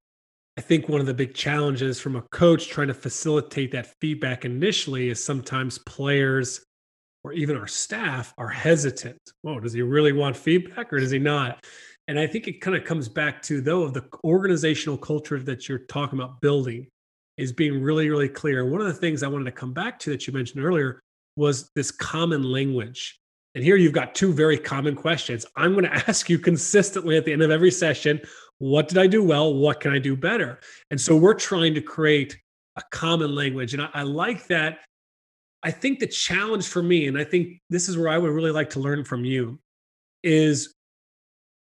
I 0.58 0.62
think 0.62 0.88
one 0.88 1.02
of 1.02 1.08
the 1.08 1.14
big 1.14 1.34
challenges 1.34 2.00
from 2.00 2.16
a 2.16 2.22
coach 2.32 2.70
trying 2.70 2.88
to 2.90 2.94
facilitate 2.94 3.72
that 3.72 3.96
feedback 4.00 4.46
initially 4.46 5.10
is 5.10 5.24
sometimes 5.24 5.80
players 5.80 6.64
or 7.24 7.34
even 7.34 7.58
our 7.58 7.68
staff 7.68 8.34
are 8.38 8.50
hesitant. 8.50 9.20
Whoa, 9.42 9.60
does 9.60 9.74
he 9.74 9.82
really 9.82 10.14
want 10.14 10.38
feedback 10.38 10.94
or 10.94 11.00
does 11.00 11.12
he 11.12 11.20
not? 11.20 11.66
And 12.08 12.20
I 12.20 12.28
think 12.28 12.48
it 12.48 12.62
kind 12.62 12.76
of 12.78 12.84
comes 12.84 13.10
back 13.10 13.42
to 13.44 13.62
though 13.62 13.84
of 13.84 13.94
the 13.94 14.06
organizational 14.24 14.98
culture 14.98 15.40
that 15.40 15.68
you're 15.68 15.80
talking 15.80 16.20
about 16.20 16.42
building 16.42 16.88
is 17.38 17.52
being 17.52 17.82
really, 17.82 18.10
really 18.10 18.30
clear. 18.30 18.66
One 18.66 18.82
of 18.82 18.88
the 18.88 18.94
things 18.94 19.24
I 19.24 19.28
wanted 19.28 19.46
to 19.46 19.52
come 19.52 19.74
back 19.74 19.98
to 20.00 20.12
that 20.12 20.28
you 20.28 20.34
mentioned 20.34 20.64
earlier 20.64 21.00
was 21.36 21.72
this 21.76 21.90
common 21.90 22.44
language. 22.44 23.20
And 23.56 23.64
here 23.64 23.76
you've 23.76 23.94
got 23.94 24.16
two 24.16 24.34
very 24.34 24.58
common 24.58 24.96
questions. 24.96 25.46
I'm 25.56 25.74
going 25.74 25.86
to 25.92 26.10
ask 26.10 26.30
you 26.30 26.38
consistently 26.38 27.18
at 27.18 27.26
the 27.26 27.34
end 27.34 27.42
of 27.42 27.50
every 27.50 27.72
session 27.72 28.22
what 28.60 28.88
did 28.88 28.98
I 28.98 29.08
do 29.08 29.24
well? 29.24 29.54
What 29.54 29.80
can 29.80 29.92
I 29.92 30.00
do 30.00 30.16
better? 30.16 30.60
And 30.92 31.00
so 31.00 31.16
we're 31.16 31.34
trying 31.34 31.74
to 31.76 31.82
create 31.82 32.38
a 32.76 32.82
common 32.92 33.36
language. 33.36 33.74
And 33.74 33.84
I, 33.84 33.90
I 33.94 34.04
like 34.04 34.48
that. 34.48 34.80
I 35.64 35.72
think 35.72 36.00
the 36.00 36.08
challenge 36.08 36.68
for 36.68 36.84
me, 36.84 37.08
and 37.08 37.18
I 37.18 37.24
think 37.24 37.62
this 37.70 37.88
is 37.88 37.98
where 37.98 38.10
I 38.10 38.18
would 38.18 38.32
really 38.32 38.52
like 38.52 38.70
to 38.72 38.80
learn 38.80 39.04
from 39.04 39.24
you, 39.24 39.60
is 40.24 40.74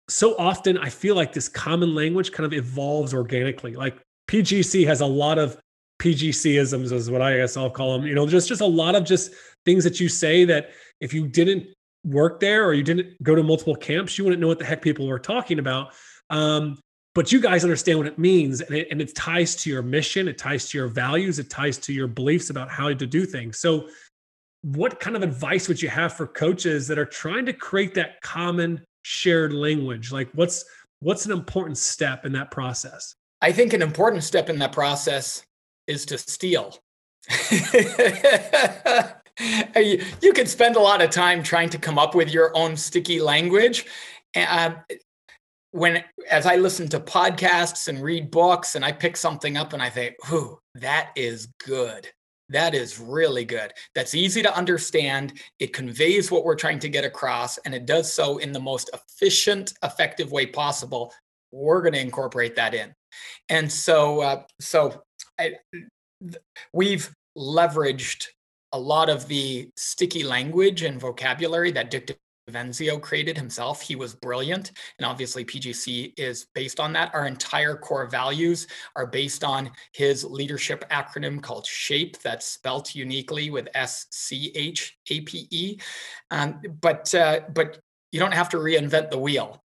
so 0.09 0.37
often 0.39 0.79
I 0.79 0.89
feel 0.89 1.17
like 1.17 1.33
this 1.33 1.49
common 1.49 1.95
language 1.95 2.33
kind 2.33 2.47
of 2.47 2.53
evolves 2.53 3.15
organically. 3.15 3.75
Like 3.75 3.99
PGC 4.29 4.87
has 4.87 5.01
a 5.01 5.07
lot 5.07 5.39
of 5.39 5.59
PGCisms, 6.01 6.93
is 6.93 7.11
what 7.11 7.23
I 7.23 7.39
guess 7.39 7.57
I'll 7.57 7.71
call 7.71 7.99
them. 7.99 8.07
You 8.07 8.15
know, 8.15 8.27
just 8.27 8.49
just 8.49 8.61
a 8.61 8.67
lot 8.67 8.95
of 8.95 9.05
just 9.05 9.33
things 9.65 9.83
that 9.85 9.99
you 9.99 10.09
say 10.09 10.45
that 10.45 10.71
if 11.01 11.13
you 11.15 11.27
didn't 11.27 11.67
work 12.05 12.39
there 12.39 12.65
or 12.65 12.75
you 12.75 12.83
didn't 12.83 13.21
go 13.23 13.35
to 13.35 13.43
multiple 13.43 13.75
camps, 13.75 14.17
you 14.17 14.25
wouldn't 14.25 14.41
know 14.41 14.49
what 14.49 14.59
the 14.59 14.65
heck 14.65 14.83
people 14.83 15.07
were 15.07 15.19
talking 15.19 15.59
about. 15.59 15.93
Um, 16.31 16.79
but 17.15 17.33
you 17.33 17.41
guys 17.41 17.65
understand 17.65 17.99
what 17.99 18.07
it 18.07 18.19
means 18.19 18.61
and 18.61 18.77
it, 18.77 18.89
and 18.91 19.01
it 19.01 19.15
ties 19.15 19.57
to 19.57 19.71
your 19.71 19.83
mission 19.83 20.29
it 20.29 20.37
ties 20.37 20.69
to 20.69 20.77
your 20.77 20.89
values 20.89 21.39
it 21.39 21.49
ties 21.49 21.79
to 21.79 21.93
your 21.93 22.07
beliefs 22.07 22.51
about 22.51 22.69
how 22.69 22.93
to 22.93 23.07
do 23.07 23.25
things. 23.25 23.59
So 23.59 23.89
what 24.63 25.01
kind 25.01 25.17
of 25.17 25.23
advice 25.23 25.69
would 25.69 25.81
you 25.81 25.89
have 25.89 26.13
for 26.13 26.27
coaches 26.27 26.87
that 26.89 26.99
are 26.99 27.07
trying 27.07 27.47
to 27.47 27.53
create 27.53 27.95
that 27.95 28.21
common 28.21 28.85
shared 29.03 29.53
language? 29.53 30.13
Like 30.13 30.29
what's 30.35 30.65
what's 31.01 31.27
an 31.27 31.33
important 31.33 31.79
step 31.79 32.27
in 32.27 32.33
that 32.33 32.51
process? 32.51 33.15
I 33.41 33.53
think 33.53 33.73
an 33.73 33.83
important 33.83 34.25
step 34.25 34.51
in 34.51 34.59
that 34.59 34.73
process 34.73 35.43
is 35.87 36.05
to 36.07 36.19
steal. 36.19 36.79
You, 39.77 40.33
could 40.33 40.49
spend 40.49 40.77
a 40.77 40.81
lot 40.81 41.03
of 41.03 41.11
time 41.11 41.43
trying 41.43 41.69
to 41.71 41.79
come 41.79 41.99
up 41.99 42.15
with 42.15 42.31
your 42.31 42.57
own 42.57 42.77
sticky 42.77 43.21
language. 43.21 43.85
Uh, 44.35 44.71
when 45.77 46.03
as 46.31 46.47
I 46.47 46.57
listen 46.57 46.89
to 46.89 47.01
podcasts 47.01 47.89
and 47.89 48.03
read 48.03 48.31
books 48.31 48.75
and 48.75 48.85
I 48.85 48.93
pick 48.93 49.17
something 49.17 49.57
up 49.57 49.75
and 49.75 49.83
I 49.83 49.91
think, 49.91 50.15
"Ooh, 50.33 50.59
that 50.75 51.11
is 51.17 51.49
good." 51.65 52.09
That 52.49 52.75
is 52.75 53.01
really 53.01 53.45
good. 53.45 53.73
That's 53.95 54.15
easy 54.15 54.41
to 54.43 54.57
understand. 54.57 55.33
It 55.59 55.73
conveys 55.73 56.31
what 56.31 56.45
we're 56.45 56.55
trying 56.55 56.79
to 56.79 56.89
get 56.89 57.05
across, 57.05 57.59
and 57.59 57.75
it 57.75 57.87
does 57.87 58.13
so 58.13 58.39
in 58.39 58.53
the 58.53 58.61
most 58.61 58.89
efficient, 58.95 59.73
effective 59.83 60.31
way 60.31 60.47
possible. 60.47 61.13
We're 61.51 61.83
going 61.83 61.95
to 61.95 62.01
incorporate 62.01 62.55
that 62.57 62.73
in, 62.73 62.95
and 63.49 63.71
so 63.71 64.21
uh, 64.21 64.43
so 64.61 65.03
I, 65.39 65.55
we've 66.73 67.13
leveraged 67.37 68.27
a 68.73 68.79
lot 68.79 69.09
of 69.09 69.27
the 69.29 69.69
sticky 69.77 70.23
language 70.23 70.83
and 70.83 71.01
vocabulary 71.01 71.73
that 71.73 71.91
Dick 71.91 72.19
Venzio 72.51 73.01
created 73.01 73.37
himself. 73.37 73.81
He 73.81 73.97
was 73.97 74.15
brilliant. 74.15 74.73
And 74.99 75.07
obviously, 75.07 75.45
PGC 75.45 76.13
is 76.17 76.47
based 76.55 76.79
on 76.79 76.93
that. 76.93 77.15
Our 77.15 77.27
entire 77.27 77.77
core 77.77 78.07
values 78.07 78.67
are 78.95 79.07
based 79.07 79.45
on 79.45 79.71
his 79.93 80.25
leadership 80.25 80.85
acronym 80.91 81.43
called 81.43 81.67
SHAPE, 81.67 82.19
that's 82.23 82.47
spelt 82.47 82.95
uniquely 82.95 83.51
with 83.51 83.69
S 83.75 84.07
C 84.11 84.53
H 84.55 84.97
A 85.11 85.21
P 85.23 85.49
E. 85.51 85.79
Um, 86.31 86.61
but, 86.81 87.13
uh, 87.15 87.41
but 87.53 87.79
you 88.13 88.21
don't 88.21 88.35
have 88.35 88.49
to 88.51 88.59
reinvent 88.59 89.11
the 89.11 89.19
wheel. 89.19 89.63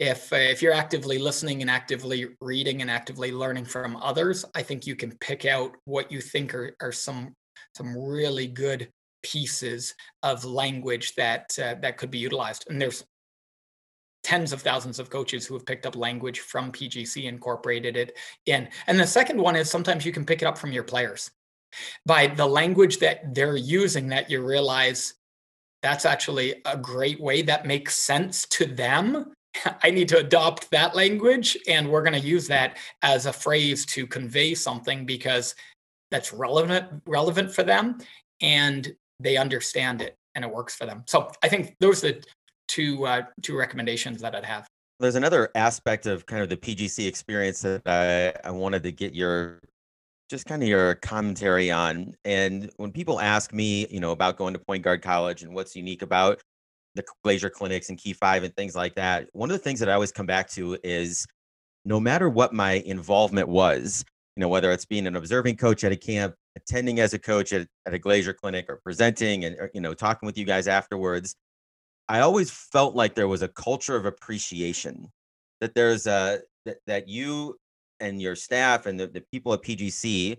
If, 0.00 0.32
uh, 0.32 0.36
if 0.36 0.60
you're 0.60 0.72
actively 0.72 1.18
listening 1.18 1.62
and 1.62 1.70
actively 1.70 2.26
reading 2.40 2.82
and 2.82 2.90
actively 2.90 3.30
learning 3.30 3.66
from 3.66 3.96
others, 3.96 4.44
I 4.54 4.62
think 4.62 4.86
you 4.86 4.96
can 4.96 5.16
pick 5.18 5.44
out 5.44 5.76
what 5.84 6.10
you 6.10 6.20
think 6.20 6.52
are, 6.52 6.74
are 6.80 6.90
some, 6.90 7.32
some 7.76 7.96
really 7.96 8.48
good 8.48 8.90
pieces 9.24 9.94
of 10.22 10.44
language 10.44 11.14
that 11.16 11.58
uh, 11.58 11.74
that 11.80 11.98
could 11.98 12.10
be 12.10 12.18
utilized. 12.18 12.66
And 12.68 12.80
there's 12.80 13.04
tens 14.22 14.52
of 14.52 14.62
thousands 14.62 14.98
of 14.98 15.10
coaches 15.10 15.46
who 15.46 15.54
have 15.54 15.66
picked 15.66 15.86
up 15.86 15.96
language 15.96 16.40
from 16.40 16.72
PGC, 16.72 17.24
incorporated 17.24 17.96
it 17.96 18.16
in. 18.46 18.68
And 18.86 18.98
the 18.98 19.06
second 19.06 19.40
one 19.40 19.56
is 19.56 19.70
sometimes 19.70 20.06
you 20.06 20.12
can 20.12 20.24
pick 20.24 20.42
it 20.42 20.46
up 20.46 20.56
from 20.56 20.72
your 20.72 20.84
players 20.84 21.30
by 22.06 22.28
the 22.28 22.46
language 22.46 22.98
that 22.98 23.34
they're 23.34 23.56
using 23.56 24.08
that 24.08 24.30
you 24.30 24.44
realize 24.44 25.14
that's 25.82 26.06
actually 26.06 26.62
a 26.64 26.76
great 26.76 27.20
way 27.20 27.42
that 27.42 27.66
makes 27.66 27.94
sense 27.94 28.46
to 28.46 28.64
them. 28.64 29.32
I 29.82 29.90
need 29.90 30.08
to 30.08 30.18
adopt 30.18 30.70
that 30.70 30.96
language 30.96 31.58
and 31.68 31.88
we're 31.88 32.02
going 32.02 32.20
to 32.20 32.26
use 32.26 32.48
that 32.48 32.78
as 33.02 33.26
a 33.26 33.32
phrase 33.32 33.84
to 33.86 34.06
convey 34.06 34.54
something 34.54 35.04
because 35.04 35.54
that's 36.10 36.32
relevant 36.32 37.02
relevant 37.06 37.52
for 37.52 37.64
them 37.64 37.98
and 38.40 38.94
they 39.20 39.36
understand 39.36 40.02
it 40.02 40.16
and 40.34 40.44
it 40.44 40.52
works 40.52 40.74
for 40.74 40.86
them. 40.86 41.04
So 41.06 41.30
I 41.42 41.48
think 41.48 41.76
those 41.80 42.04
are 42.04 42.12
the 42.12 42.24
two 42.68 43.06
uh, 43.06 43.22
two 43.42 43.56
recommendations 43.56 44.20
that 44.20 44.34
I'd 44.34 44.44
have. 44.44 44.66
There's 45.00 45.16
another 45.16 45.50
aspect 45.54 46.06
of 46.06 46.24
kind 46.26 46.42
of 46.42 46.48
the 46.48 46.56
PGC 46.56 47.06
experience 47.06 47.60
that 47.62 47.82
I, 47.86 48.32
I 48.48 48.50
wanted 48.52 48.82
to 48.84 48.92
get 48.92 49.14
your 49.14 49.60
just 50.30 50.46
kind 50.46 50.62
of 50.62 50.68
your 50.68 50.94
commentary 50.96 51.70
on. 51.70 52.14
And 52.24 52.70
when 52.76 52.92
people 52.92 53.20
ask 53.20 53.52
me, 53.52 53.86
you 53.90 54.00
know, 54.00 54.12
about 54.12 54.36
going 54.36 54.54
to 54.54 54.60
Point 54.60 54.82
Guard 54.82 55.02
College 55.02 55.42
and 55.42 55.54
what's 55.54 55.76
unique 55.76 56.02
about 56.02 56.40
the 56.94 57.04
Glazier 57.22 57.50
clinics 57.50 57.88
and 57.88 57.98
Key 57.98 58.12
Five 58.12 58.44
and 58.44 58.54
things 58.56 58.74
like 58.74 58.94
that, 58.94 59.28
one 59.32 59.50
of 59.50 59.56
the 59.56 59.62
things 59.62 59.80
that 59.80 59.88
I 59.88 59.92
always 59.92 60.12
come 60.12 60.26
back 60.26 60.48
to 60.50 60.78
is 60.82 61.26
no 61.84 62.00
matter 62.00 62.28
what 62.28 62.52
my 62.52 62.74
involvement 62.86 63.48
was, 63.48 64.04
you 64.36 64.40
know, 64.40 64.48
whether 64.48 64.72
it's 64.72 64.86
being 64.86 65.06
an 65.06 65.16
observing 65.16 65.56
coach 65.56 65.84
at 65.84 65.92
a 65.92 65.96
camp, 65.96 66.34
attending 66.56 67.00
as 67.00 67.14
a 67.14 67.18
coach 67.18 67.52
at, 67.52 67.66
at 67.86 67.94
a 67.94 67.98
Glazier 67.98 68.32
clinic 68.32 68.66
or 68.68 68.80
presenting 68.82 69.44
and, 69.44 69.56
uh, 69.60 69.66
you 69.74 69.80
know, 69.80 69.94
talking 69.94 70.26
with 70.26 70.38
you 70.38 70.44
guys 70.44 70.68
afterwards, 70.68 71.36
I 72.08 72.20
always 72.20 72.50
felt 72.50 72.94
like 72.94 73.14
there 73.14 73.28
was 73.28 73.42
a 73.42 73.48
culture 73.48 73.96
of 73.96 74.06
appreciation 74.06 75.10
that 75.60 75.74
there's 75.74 76.06
a, 76.06 76.40
that, 76.66 76.78
that 76.86 77.08
you 77.08 77.58
and 78.00 78.20
your 78.20 78.36
staff 78.36 78.86
and 78.86 78.98
the, 78.98 79.06
the 79.06 79.22
people 79.32 79.52
at 79.52 79.62
PGC 79.62 80.38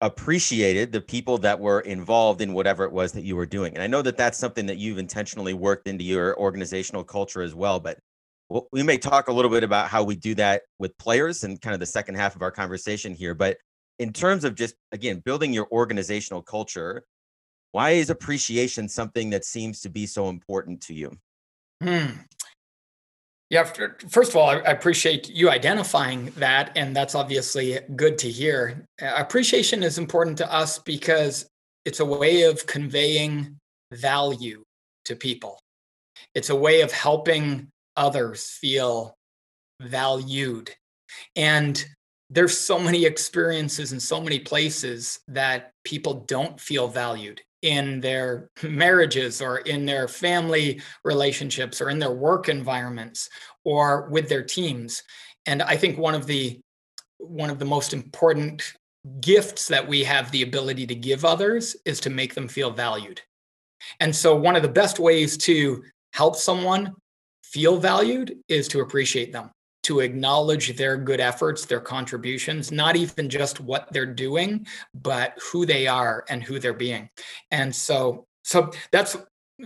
appreciated 0.00 0.92
the 0.92 1.00
people 1.00 1.38
that 1.38 1.58
were 1.58 1.80
involved 1.80 2.40
in 2.40 2.52
whatever 2.52 2.84
it 2.84 2.92
was 2.92 3.12
that 3.12 3.24
you 3.24 3.34
were 3.34 3.46
doing. 3.46 3.74
And 3.74 3.82
I 3.82 3.88
know 3.88 4.02
that 4.02 4.16
that's 4.16 4.38
something 4.38 4.66
that 4.66 4.78
you've 4.78 4.98
intentionally 4.98 5.54
worked 5.54 5.88
into 5.88 6.04
your 6.04 6.38
organizational 6.38 7.02
culture 7.02 7.42
as 7.42 7.54
well, 7.54 7.80
but 7.80 7.98
we 8.72 8.82
may 8.82 8.96
talk 8.96 9.28
a 9.28 9.32
little 9.32 9.50
bit 9.50 9.64
about 9.64 9.88
how 9.88 10.02
we 10.02 10.16
do 10.16 10.34
that 10.36 10.62
with 10.78 10.96
players 10.98 11.44
and 11.44 11.60
kind 11.60 11.74
of 11.74 11.80
the 11.80 11.86
second 11.86 12.14
half 12.14 12.34
of 12.34 12.42
our 12.42 12.50
conversation 12.50 13.12
here. 13.12 13.34
But 13.34 13.58
in 13.98 14.12
terms 14.12 14.44
of 14.44 14.54
just, 14.54 14.74
again, 14.92 15.20
building 15.24 15.52
your 15.52 15.68
organizational 15.72 16.42
culture, 16.42 17.04
why 17.72 17.90
is 17.90 18.10
appreciation 18.10 18.88
something 18.88 19.30
that 19.30 19.44
seems 19.44 19.80
to 19.82 19.88
be 19.88 20.06
so 20.06 20.28
important 20.28 20.80
to 20.82 20.94
you? 20.94 21.16
Hmm. 21.82 22.20
Yeah, 23.50 23.64
first 24.10 24.30
of 24.30 24.36
all, 24.36 24.50
I 24.50 24.56
appreciate 24.56 25.30
you 25.30 25.48
identifying 25.48 26.26
that. 26.36 26.70
And 26.76 26.94
that's 26.94 27.14
obviously 27.14 27.80
good 27.96 28.18
to 28.18 28.30
hear. 28.30 28.84
Appreciation 29.00 29.82
is 29.82 29.96
important 29.96 30.36
to 30.38 30.52
us 30.52 30.78
because 30.78 31.46
it's 31.86 32.00
a 32.00 32.04
way 32.04 32.42
of 32.42 32.66
conveying 32.66 33.56
value 33.92 34.62
to 35.06 35.16
people, 35.16 35.58
it's 36.34 36.50
a 36.50 36.56
way 36.56 36.82
of 36.82 36.92
helping 36.92 37.68
others 37.96 38.50
feel 38.60 39.14
valued. 39.80 40.70
And 41.34 41.82
there's 42.30 42.56
so 42.56 42.78
many 42.78 43.04
experiences 43.04 43.92
and 43.92 44.02
so 44.02 44.20
many 44.20 44.38
places 44.38 45.20
that 45.28 45.72
people 45.84 46.24
don't 46.26 46.60
feel 46.60 46.88
valued 46.88 47.40
in 47.62 48.00
their 48.00 48.50
marriages 48.62 49.40
or 49.40 49.58
in 49.58 49.86
their 49.86 50.08
family 50.08 50.80
relationships 51.04 51.80
or 51.80 51.90
in 51.90 51.98
their 51.98 52.12
work 52.12 52.48
environments 52.48 53.28
or 53.64 54.08
with 54.10 54.28
their 54.28 54.42
teams. 54.42 55.02
And 55.46 55.62
i 55.62 55.76
think 55.76 55.98
one 55.98 56.14
of 56.14 56.26
the 56.26 56.60
one 57.18 57.50
of 57.50 57.58
the 57.58 57.64
most 57.64 57.92
important 57.92 58.74
gifts 59.20 59.68
that 59.68 59.86
we 59.86 60.04
have 60.04 60.30
the 60.30 60.42
ability 60.42 60.86
to 60.86 60.94
give 60.94 61.24
others 61.24 61.76
is 61.84 62.00
to 62.00 62.10
make 62.10 62.34
them 62.34 62.48
feel 62.48 62.70
valued. 62.70 63.20
And 64.00 64.14
so 64.14 64.36
one 64.36 64.56
of 64.56 64.62
the 64.62 64.68
best 64.68 64.98
ways 64.98 65.36
to 65.38 65.82
help 66.12 66.36
someone 66.36 66.94
feel 67.42 67.78
valued 67.78 68.36
is 68.48 68.68
to 68.68 68.80
appreciate 68.80 69.32
them, 69.32 69.50
to 69.84 70.00
acknowledge 70.00 70.76
their 70.76 70.96
good 70.96 71.20
efforts, 71.20 71.64
their 71.64 71.80
contributions, 71.80 72.70
not 72.72 72.96
even 72.96 73.28
just 73.28 73.60
what 73.60 73.88
they're 73.92 74.06
doing, 74.06 74.66
but 74.94 75.38
who 75.40 75.64
they 75.64 75.86
are 75.86 76.24
and 76.28 76.42
who 76.42 76.58
they're 76.58 76.74
being. 76.74 77.08
And 77.50 77.74
so, 77.74 78.26
so 78.42 78.70
that's 78.92 79.16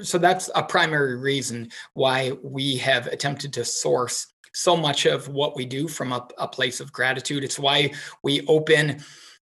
so 0.03 0.17
that's 0.17 0.49
a 0.55 0.63
primary 0.63 1.17
reason 1.17 1.71
why 1.93 2.33
we 2.43 2.77
have 2.79 3.09
attempted 3.09 3.53
to 3.53 3.65
source 3.65 4.27
so 4.55 4.75
much 4.75 5.05
of 5.05 5.29
what 5.29 5.55
we 5.55 5.67
do 5.67 5.87
from 5.87 6.13
a, 6.13 6.27
a 6.39 6.49
place 6.49 6.81
of 6.81 6.93
gratitude. 6.93 7.45
It's 7.45 7.59
why 7.59 7.93
we 8.23 8.47
open 8.47 9.03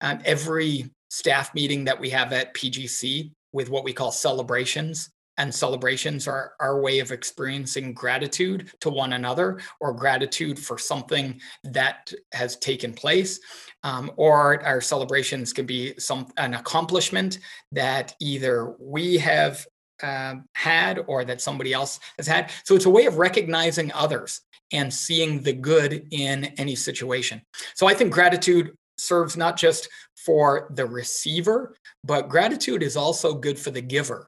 um, 0.01 0.21
every 0.25 0.91
staff 1.11 1.55
meeting 1.55 1.85
that 1.85 1.99
we 1.99 2.11
have 2.11 2.33
at 2.33 2.55
PGC 2.55 3.33
with 3.53 3.69
what 3.69 3.85
we 3.85 3.93
call 3.93 4.13
celebrations 4.13 5.11
and 5.39 5.55
celebrations 5.55 6.29
are 6.29 6.53
our 6.61 6.81
way 6.81 6.99
of 6.99 7.13
experiencing 7.13 7.95
gratitude 7.95 8.71
to 8.81 8.91
one 8.91 9.15
another 9.15 9.61
or 9.81 9.93
gratitude 9.93 10.59
for 10.59 10.77
something 10.77 11.41
that 11.65 12.13
has 12.33 12.57
taken 12.57 12.93
place. 12.93 13.41
Um, 13.85 14.11
or 14.17 14.63
our 14.65 14.81
celebrations 14.81 15.53
can 15.53 15.65
be 15.65 15.95
some 15.99 16.27
an 16.37 16.55
accomplishment 16.55 17.39
that 17.73 18.15
either 18.21 18.75
we 18.79 19.17
have 19.19 19.65
uh, 20.03 20.37
had 20.55 21.05
or 21.07 21.25
that 21.25 21.41
somebody 21.41 21.73
else 21.73 21.99
has 22.19 22.27
had. 22.27 22.51
So 22.65 22.75
it's 22.75 22.87
a 22.87 22.91
way 22.91 23.07
of 23.07 23.19
recognizing 23.19 23.93
others 23.93 24.43
and 24.73 24.93
seeing 24.93 25.43
the 25.43 25.53
good 25.53 26.07
in 26.11 26.47
any 26.59 26.75
situation. 26.75 27.41
So 27.75 27.87
i 27.87 27.95
think 27.95 28.13
gratitude 28.13 28.77
serves 28.99 29.37
not 29.37 29.57
just 29.57 29.89
for 30.17 30.69
the 30.75 30.85
receiver 30.85 31.75
but 32.05 32.29
gratitude 32.29 32.83
is 32.83 32.97
also 32.97 33.35
good 33.35 33.59
for 33.59 33.71
the 33.71 33.81
giver 33.81 34.28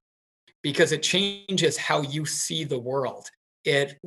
because 0.62 0.92
it 0.92 1.03
changes 1.03 1.77
how 1.77 2.03
you 2.03 2.25
see 2.27 2.64
the 2.64 2.79
world. 2.79 3.29
It 3.64 3.99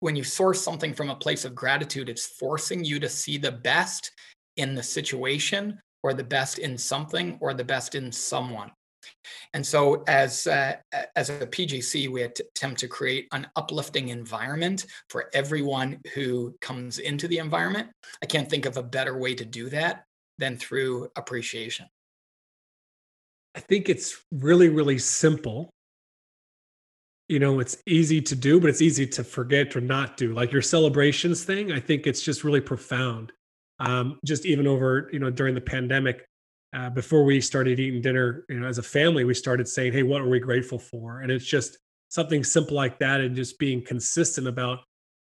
when 0.00 0.16
you 0.16 0.24
source 0.24 0.60
something 0.60 0.92
from 0.92 1.10
a 1.10 1.14
place 1.14 1.44
of 1.44 1.54
gratitude 1.54 2.08
it's 2.08 2.26
forcing 2.26 2.84
you 2.84 2.98
to 2.98 3.08
see 3.08 3.38
the 3.38 3.52
best 3.52 4.10
in 4.56 4.74
the 4.74 4.82
situation 4.82 5.78
or 6.02 6.14
the 6.14 6.24
best 6.24 6.58
in 6.58 6.76
something 6.76 7.38
or 7.40 7.54
the 7.54 7.62
best 7.62 7.94
in 7.94 8.10
someone. 8.10 8.72
And 9.54 9.64
so 9.64 10.02
as 10.08 10.48
uh, 10.48 10.74
as 11.14 11.30
a 11.30 11.46
pgc 11.46 12.08
we 12.08 12.22
attempt 12.22 12.80
to 12.80 12.88
create 12.88 13.28
an 13.30 13.46
uplifting 13.54 14.08
environment 14.08 14.86
for 15.08 15.30
everyone 15.32 16.00
who 16.14 16.56
comes 16.60 16.98
into 16.98 17.28
the 17.28 17.38
environment. 17.38 17.88
I 18.20 18.26
can't 18.26 18.50
think 18.50 18.66
of 18.66 18.76
a 18.78 18.82
better 18.82 19.16
way 19.16 19.36
to 19.36 19.44
do 19.44 19.70
that 19.70 20.04
than 20.38 20.56
through 20.56 21.08
appreciation 21.14 21.86
I 23.54 23.60
think 23.60 23.88
it's 23.88 24.22
really, 24.30 24.68
really 24.68 24.98
simple. 24.98 25.70
You 27.28 27.38
know, 27.38 27.60
it's 27.60 27.76
easy 27.86 28.20
to 28.22 28.34
do, 28.34 28.60
but 28.60 28.70
it's 28.70 28.82
easy 28.82 29.06
to 29.06 29.24
forget 29.24 29.76
or 29.76 29.80
not 29.80 30.16
do. 30.16 30.34
Like 30.34 30.52
your 30.52 30.62
celebrations 30.62 31.44
thing, 31.44 31.72
I 31.72 31.80
think 31.80 32.06
it's 32.06 32.22
just 32.22 32.44
really 32.44 32.60
profound. 32.60 33.32
Um, 33.78 34.18
just 34.24 34.46
even 34.46 34.66
over, 34.66 35.08
you 35.12 35.18
know, 35.18 35.30
during 35.30 35.54
the 35.54 35.60
pandemic, 35.60 36.24
uh, 36.74 36.90
before 36.90 37.24
we 37.24 37.40
started 37.40 37.78
eating 37.78 38.00
dinner, 38.00 38.44
you 38.48 38.60
know, 38.60 38.66
as 38.66 38.78
a 38.78 38.82
family, 38.82 39.24
we 39.24 39.34
started 39.34 39.68
saying, 39.68 39.92
"Hey, 39.92 40.02
what 40.02 40.22
are 40.22 40.28
we 40.28 40.40
grateful 40.40 40.78
for?" 40.78 41.20
And 41.20 41.30
it's 41.30 41.44
just 41.44 41.78
something 42.08 42.44
simple 42.44 42.76
like 42.76 42.98
that, 43.00 43.20
and 43.20 43.36
just 43.36 43.58
being 43.58 43.84
consistent 43.84 44.46
about, 44.46 44.80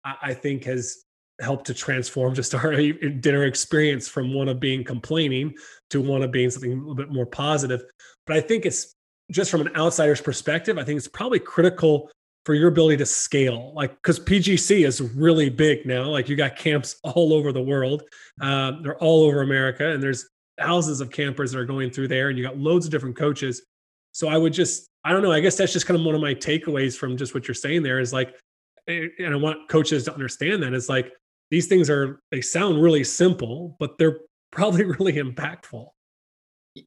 I, 0.05 0.17
I 0.23 0.35
think, 0.35 0.65
has 0.65 1.05
helped 1.41 1.67
to 1.67 1.75
transform 1.75 2.35
just 2.35 2.55
our 2.55 2.75
dinner 3.21 3.45
experience 3.45 4.09
from 4.09 4.33
one 4.33 4.49
of 4.49 4.61
being 4.61 4.85
complaining 4.85 5.55
to 5.91 6.01
one 6.01 6.23
of 6.23 6.31
being 6.31 6.51
something 6.51 6.73
a 6.73 6.77
little 6.77 6.95
bit 6.95 7.13
more 7.13 7.27
positive. 7.27 7.83
But 8.27 8.37
I 8.37 8.41
think 8.41 8.67
it's 8.67 8.95
just 9.31 9.51
from 9.51 9.61
an 9.61 9.75
outsider's 9.77 10.21
perspective, 10.21 10.79
I 10.79 10.85
think 10.85 10.97
it's 10.97 11.09
probably 11.09 11.39
critical 11.39 12.11
for 12.45 12.55
your 12.55 12.69
ability 12.69 12.97
to 12.99 13.07
scale. 13.07 13.73
Like 13.75 13.91
because 13.97 14.21
pgc 14.21 14.87
is 14.87 15.01
really 15.01 15.51
big 15.51 15.85
now. 15.85 16.05
Like 16.05 16.29
you 16.29 16.37
got 16.37 16.57
camps 16.57 16.97
all 17.03 17.33
over 17.33 17.53
the 17.53 17.63
world. 17.63 18.05
Uh, 18.41 18.73
they're 18.83 18.99
all 18.99 19.25
over 19.25 19.43
america 19.43 19.89
and 19.93 20.03
there's 20.03 20.29
thousands 20.59 21.01
of 21.01 21.11
campers 21.11 21.53
that 21.53 21.59
are 21.59 21.67
going 21.67 21.91
through 21.91 22.09
there 22.09 22.29
and 22.29 22.39
you 22.39 22.45
got 22.45 22.57
loads 22.57 22.87
of 22.87 22.93
different 22.93 23.17
coaches. 23.17 23.63
So 24.13 24.29
i 24.29 24.39
would 24.39 24.53
just 24.53 24.87
i 25.05 25.13
don't 25.13 25.23
know 25.23 25.33
i 25.33 25.41
guess 25.41 25.57
that's 25.57 25.73
just 25.73 25.87
kind 25.87 25.99
of 25.99 26.07
one 26.07 26.15
of 26.15 26.21
my 26.23 26.35
takeaways 26.35 26.97
from 26.97 27.17
just 27.17 27.35
what 27.35 27.47
you're 27.47 27.55
saying 27.55 27.83
there 27.83 28.01
is 28.01 28.15
like 28.15 28.35
eh, 28.89 29.09
and 29.19 29.35
i 29.35 29.37
want 29.37 29.69
coaches 29.69 30.05
to 30.05 30.15
understand 30.15 30.63
that 30.63 30.73
is 30.73 30.89
like 30.89 31.13
these 31.51 31.67
things 31.67 31.89
are 31.91 32.21
they 32.31 32.41
sound 32.41 32.83
really 32.83 33.05
simple 33.05 33.77
but 33.79 33.99
they're 33.99 34.19
probably 34.53 34.85
really 34.85 35.15
impactful 35.15 35.89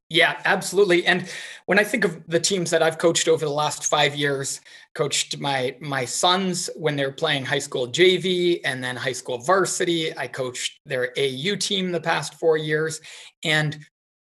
yeah, 0.08 0.40
absolutely. 0.44 1.06
And 1.06 1.28
when 1.66 1.78
I 1.78 1.84
think 1.84 2.04
of 2.04 2.24
the 2.26 2.40
teams 2.40 2.70
that 2.70 2.82
I've 2.82 2.98
coached 2.98 3.28
over 3.28 3.44
the 3.44 3.50
last 3.50 3.86
five 3.86 4.14
years, 4.14 4.60
coached 4.94 5.38
my 5.38 5.76
my 5.80 6.04
sons 6.04 6.70
when 6.76 6.96
they're 6.96 7.12
playing 7.12 7.44
high 7.44 7.58
school 7.58 7.88
JV 7.88 8.60
and 8.64 8.82
then 8.82 8.96
high 8.96 9.12
school 9.12 9.38
varsity. 9.38 10.16
I 10.16 10.26
coached 10.26 10.80
their 10.86 11.12
AU 11.18 11.56
team 11.56 11.90
the 11.90 12.00
past 12.00 12.34
four 12.34 12.56
years, 12.56 13.00
and 13.44 13.78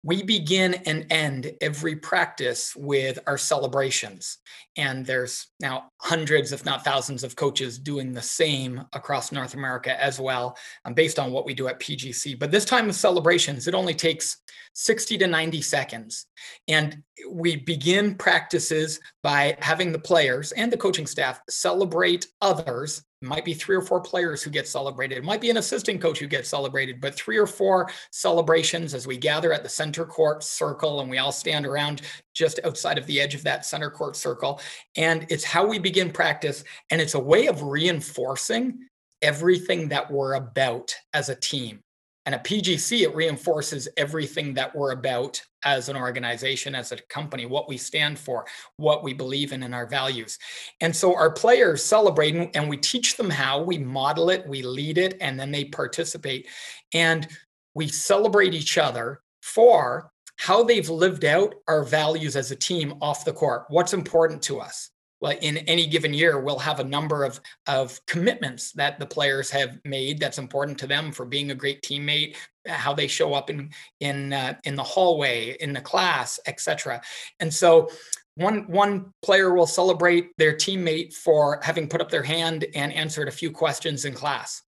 we 0.02 0.22
begin 0.22 0.74
and 0.86 1.06
end 1.10 1.52
every 1.60 1.94
practice 1.94 2.74
with 2.74 3.18
our 3.26 3.36
celebrations. 3.36 4.38
And 4.76 5.04
there's 5.04 5.48
now 5.60 5.90
hundreds, 5.98 6.52
if 6.52 6.64
not 6.64 6.84
thousands, 6.84 7.22
of 7.22 7.36
coaches 7.36 7.78
doing 7.78 8.12
the 8.12 8.22
same 8.22 8.82
across 8.94 9.30
North 9.30 9.54
America 9.54 10.02
as 10.02 10.18
well, 10.18 10.56
um, 10.86 10.94
based 10.94 11.18
on 11.18 11.32
what 11.32 11.44
we 11.44 11.52
do 11.52 11.68
at 11.68 11.80
PGC. 11.80 12.38
But 12.38 12.50
this 12.50 12.64
time 12.64 12.88
of 12.88 12.94
celebrations, 12.94 13.68
it 13.68 13.74
only 13.74 13.94
takes 13.94 14.38
60 14.74 15.18
to 15.18 15.26
90 15.26 15.60
seconds. 15.60 16.26
And 16.66 17.02
we 17.30 17.56
begin 17.56 18.14
practices 18.14 19.00
by 19.22 19.56
having 19.60 19.92
the 19.92 19.98
players 19.98 20.52
and 20.52 20.72
the 20.72 20.78
coaching 20.78 21.06
staff 21.06 21.40
celebrate 21.50 22.26
others 22.40 23.02
might 23.22 23.44
be 23.44 23.52
three 23.52 23.76
or 23.76 23.82
four 23.82 24.00
players 24.00 24.42
who 24.42 24.50
get 24.50 24.66
celebrated. 24.66 25.18
It 25.18 25.24
might 25.24 25.40
be 25.40 25.50
an 25.50 25.58
assistant 25.58 26.00
coach 26.00 26.18
who 26.18 26.26
gets 26.26 26.48
celebrated, 26.48 27.00
but 27.00 27.14
three 27.14 27.36
or 27.36 27.46
four 27.46 27.90
celebrations 28.10 28.94
as 28.94 29.06
we 29.06 29.16
gather 29.16 29.52
at 29.52 29.62
the 29.62 29.68
center 29.68 30.06
court 30.06 30.42
circle 30.42 31.00
and 31.00 31.10
we 31.10 31.18
all 31.18 31.32
stand 31.32 31.66
around 31.66 32.02
just 32.34 32.60
outside 32.64 32.96
of 32.96 33.06
the 33.06 33.20
edge 33.20 33.34
of 33.34 33.42
that 33.42 33.66
center 33.66 33.90
court 33.90 34.16
circle. 34.16 34.60
And 34.96 35.26
it's 35.28 35.44
how 35.44 35.66
we 35.66 35.78
begin 35.78 36.10
practice. 36.10 36.64
And 36.90 37.00
it's 37.00 37.14
a 37.14 37.20
way 37.20 37.46
of 37.46 37.62
reinforcing 37.62 38.86
everything 39.20 39.88
that 39.88 40.10
we're 40.10 40.34
about 40.34 40.94
as 41.12 41.28
a 41.28 41.34
team. 41.34 41.80
And 42.24 42.34
at 42.34 42.44
PGC, 42.44 43.02
it 43.02 43.14
reinforces 43.14 43.88
everything 43.96 44.54
that 44.54 44.74
we're 44.74 44.92
about 44.92 45.42
as 45.64 45.88
an 45.88 45.96
organization, 45.96 46.74
as 46.74 46.92
a 46.92 46.96
company, 47.08 47.46
what 47.46 47.68
we 47.68 47.76
stand 47.76 48.18
for, 48.18 48.46
what 48.76 49.02
we 49.02 49.12
believe 49.12 49.52
in, 49.52 49.62
and 49.62 49.74
our 49.74 49.86
values. 49.86 50.38
And 50.80 50.94
so 50.94 51.14
our 51.14 51.30
players 51.30 51.84
celebrate 51.84 52.56
and 52.56 52.68
we 52.68 52.76
teach 52.76 53.16
them 53.16 53.30
how, 53.30 53.62
we 53.62 53.78
model 53.78 54.30
it, 54.30 54.46
we 54.46 54.62
lead 54.62 54.98
it, 54.98 55.16
and 55.20 55.38
then 55.38 55.50
they 55.50 55.64
participate. 55.64 56.48
And 56.94 57.28
we 57.74 57.88
celebrate 57.88 58.54
each 58.54 58.78
other 58.78 59.20
for 59.42 60.10
how 60.36 60.62
they've 60.62 60.88
lived 60.88 61.24
out 61.24 61.54
our 61.68 61.84
values 61.84 62.34
as 62.34 62.50
a 62.50 62.56
team 62.56 62.94
off 63.02 63.24
the 63.24 63.32
court, 63.32 63.64
what's 63.68 63.92
important 63.92 64.42
to 64.42 64.58
us 64.58 64.90
well, 65.20 65.36
in 65.40 65.58
any 65.58 65.86
given 65.86 66.14
year, 66.14 66.40
we'll 66.40 66.58
have 66.58 66.80
a 66.80 66.84
number 66.84 67.24
of, 67.24 67.40
of 67.66 68.00
commitments 68.06 68.72
that 68.72 68.98
the 68.98 69.06
players 69.06 69.50
have 69.50 69.78
made 69.84 70.18
that's 70.18 70.38
important 70.38 70.78
to 70.78 70.86
them 70.86 71.12
for 71.12 71.26
being 71.26 71.50
a 71.50 71.54
great 71.54 71.82
teammate, 71.82 72.36
how 72.66 72.94
they 72.94 73.06
show 73.06 73.34
up 73.34 73.50
in 73.50 73.70
in 74.00 74.32
uh, 74.32 74.54
in 74.64 74.74
the 74.76 74.82
hallway, 74.82 75.56
in 75.60 75.72
the 75.72 75.80
class, 75.80 76.40
etc. 76.46 77.02
And 77.38 77.52
so 77.52 77.90
one 78.36 78.66
one 78.68 79.12
player 79.22 79.54
will 79.54 79.66
celebrate 79.66 80.30
their 80.38 80.54
teammate 80.54 81.12
for 81.14 81.60
having 81.62 81.88
put 81.88 82.00
up 82.00 82.10
their 82.10 82.22
hand 82.22 82.64
and 82.74 82.92
answered 82.92 83.28
a 83.28 83.32
few 83.32 83.50
questions 83.50 84.06
in 84.06 84.14
class. 84.14 84.62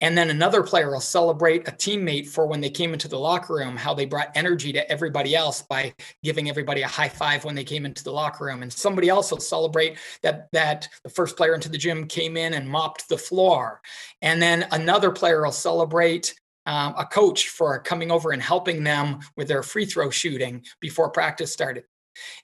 And 0.00 0.16
then 0.16 0.30
another 0.30 0.62
player 0.62 0.90
will 0.90 1.00
celebrate 1.00 1.68
a 1.68 1.72
teammate 1.72 2.28
for 2.28 2.46
when 2.46 2.60
they 2.60 2.70
came 2.70 2.92
into 2.92 3.08
the 3.08 3.18
locker 3.18 3.54
room, 3.54 3.76
how 3.76 3.92
they 3.92 4.06
brought 4.06 4.30
energy 4.34 4.72
to 4.72 4.90
everybody 4.90 5.34
else 5.36 5.62
by 5.62 5.94
giving 6.22 6.48
everybody 6.48 6.82
a 6.82 6.88
high 6.88 7.08
five 7.08 7.44
when 7.44 7.54
they 7.54 7.64
came 7.64 7.84
into 7.84 8.02
the 8.02 8.12
locker 8.12 8.44
room. 8.46 8.62
And 8.62 8.72
somebody 8.72 9.08
else 9.08 9.30
will 9.30 9.40
celebrate 9.40 9.98
that 10.22 10.48
that 10.52 10.88
the 11.04 11.10
first 11.10 11.36
player 11.36 11.54
into 11.54 11.68
the 11.68 11.78
gym 11.78 12.06
came 12.06 12.36
in 12.36 12.54
and 12.54 12.68
mopped 12.68 13.08
the 13.08 13.18
floor. 13.18 13.80
And 14.22 14.40
then 14.40 14.66
another 14.72 15.10
player 15.10 15.42
will 15.42 15.52
celebrate 15.52 16.34
um, 16.66 16.94
a 16.96 17.04
coach 17.04 17.48
for 17.48 17.78
coming 17.80 18.10
over 18.10 18.32
and 18.32 18.42
helping 18.42 18.84
them 18.84 19.20
with 19.36 19.48
their 19.48 19.62
free 19.62 19.84
throw 19.86 20.10
shooting 20.10 20.64
before 20.80 21.10
practice 21.10 21.52
started. 21.52 21.84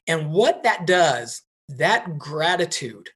And 0.06 0.30
what 0.30 0.62
that 0.62 0.86
does, 0.86 1.42
that 1.68 2.18
gratitude 2.18 3.10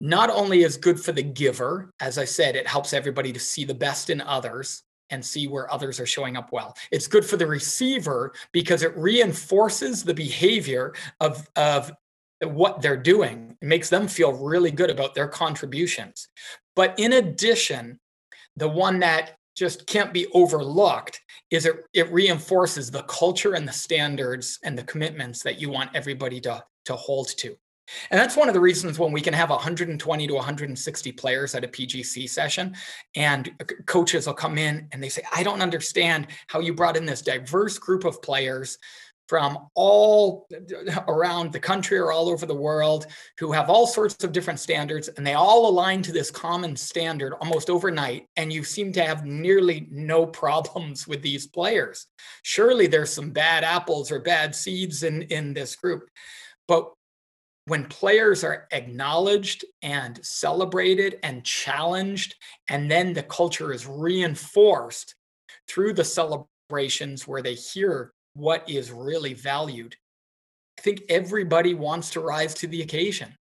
not 0.00 0.30
only 0.30 0.62
is 0.62 0.76
good 0.76 1.00
for 1.00 1.12
the 1.12 1.22
giver, 1.22 1.92
as 2.00 2.18
I 2.18 2.24
said, 2.24 2.56
it 2.56 2.66
helps 2.66 2.92
everybody 2.92 3.32
to 3.32 3.40
see 3.40 3.64
the 3.64 3.74
best 3.74 4.10
in 4.10 4.20
others 4.20 4.82
and 5.10 5.24
see 5.24 5.48
where 5.48 5.72
others 5.72 5.98
are 6.00 6.06
showing 6.06 6.36
up 6.36 6.52
well. 6.52 6.76
It's 6.90 7.08
good 7.08 7.24
for 7.24 7.36
the 7.36 7.46
receiver 7.46 8.32
because 8.52 8.82
it 8.82 8.96
reinforces 8.96 10.04
the 10.04 10.14
behavior 10.14 10.94
of, 11.18 11.48
of 11.56 11.92
what 12.42 12.80
they're 12.80 12.96
doing. 12.96 13.56
It 13.60 13.66
makes 13.66 13.90
them 13.90 14.08
feel 14.08 14.32
really 14.32 14.70
good 14.70 14.90
about 14.90 15.14
their 15.14 15.28
contributions. 15.28 16.28
But 16.76 16.98
in 16.98 17.14
addition, 17.14 17.98
the 18.56 18.68
one 18.68 19.00
that 19.00 19.36
just 19.56 19.86
can't 19.86 20.12
be 20.12 20.26
overlooked 20.28 21.20
is 21.50 21.66
it, 21.66 21.84
it 21.92 22.10
reinforces 22.12 22.90
the 22.90 23.02
culture 23.02 23.54
and 23.54 23.66
the 23.66 23.72
standards 23.72 24.58
and 24.64 24.78
the 24.78 24.84
commitments 24.84 25.42
that 25.42 25.60
you 25.60 25.68
want 25.68 25.90
everybody 25.94 26.40
to, 26.40 26.64
to 26.86 26.94
hold 26.94 27.28
to. 27.38 27.56
And 28.10 28.18
that's 28.20 28.36
one 28.36 28.48
of 28.48 28.54
the 28.54 28.60
reasons 28.60 28.98
when 28.98 29.12
we 29.12 29.20
can 29.20 29.34
have 29.34 29.50
120 29.50 30.26
to 30.26 30.34
160 30.34 31.12
players 31.12 31.54
at 31.54 31.64
a 31.64 31.68
PGC 31.68 32.28
session, 32.28 32.74
and 33.14 33.50
coaches 33.86 34.26
will 34.26 34.34
come 34.34 34.58
in 34.58 34.88
and 34.92 35.02
they 35.02 35.08
say, 35.08 35.22
I 35.34 35.42
don't 35.42 35.62
understand 35.62 36.28
how 36.46 36.60
you 36.60 36.74
brought 36.74 36.96
in 36.96 37.06
this 37.06 37.22
diverse 37.22 37.78
group 37.78 38.04
of 38.04 38.22
players 38.22 38.78
from 39.30 39.68
all 39.76 40.48
around 41.06 41.52
the 41.52 41.60
country 41.60 41.96
or 41.96 42.10
all 42.10 42.28
over 42.28 42.46
the 42.46 42.52
world 42.52 43.06
who 43.38 43.52
have 43.52 43.70
all 43.70 43.86
sorts 43.86 44.24
of 44.24 44.32
different 44.32 44.58
standards 44.58 45.06
and 45.06 45.24
they 45.24 45.34
all 45.34 45.68
align 45.68 46.02
to 46.02 46.10
this 46.10 46.32
common 46.32 46.74
standard 46.74 47.34
almost 47.34 47.70
overnight 47.70 48.26
and 48.34 48.52
you 48.52 48.64
seem 48.64 48.92
to 48.92 49.04
have 49.04 49.24
nearly 49.24 49.86
no 49.88 50.26
problems 50.26 51.06
with 51.06 51.22
these 51.22 51.46
players. 51.46 52.08
Surely 52.42 52.88
there's 52.88 53.12
some 53.12 53.30
bad 53.30 53.62
apples 53.62 54.10
or 54.10 54.18
bad 54.18 54.52
seeds 54.52 55.04
in 55.04 55.22
in 55.22 55.54
this 55.54 55.76
group. 55.76 56.10
But 56.66 56.92
when 57.66 57.84
players 57.84 58.42
are 58.42 58.66
acknowledged 58.72 59.64
and 59.82 60.18
celebrated 60.24 61.18
and 61.22 61.44
challenged, 61.44 62.34
and 62.68 62.90
then 62.90 63.12
the 63.12 63.22
culture 63.22 63.72
is 63.72 63.86
reinforced 63.86 65.14
through 65.68 65.92
the 65.92 66.04
celebrations 66.04 67.26
where 67.28 67.42
they 67.42 67.54
hear 67.54 68.12
what 68.34 68.68
is 68.68 68.90
really 68.90 69.34
valued, 69.34 69.94
I 70.78 70.82
think 70.82 71.02
everybody 71.08 71.74
wants 71.74 72.10
to 72.10 72.20
rise 72.20 72.54
to 72.54 72.66
the 72.66 72.82
occasion. 72.82 73.36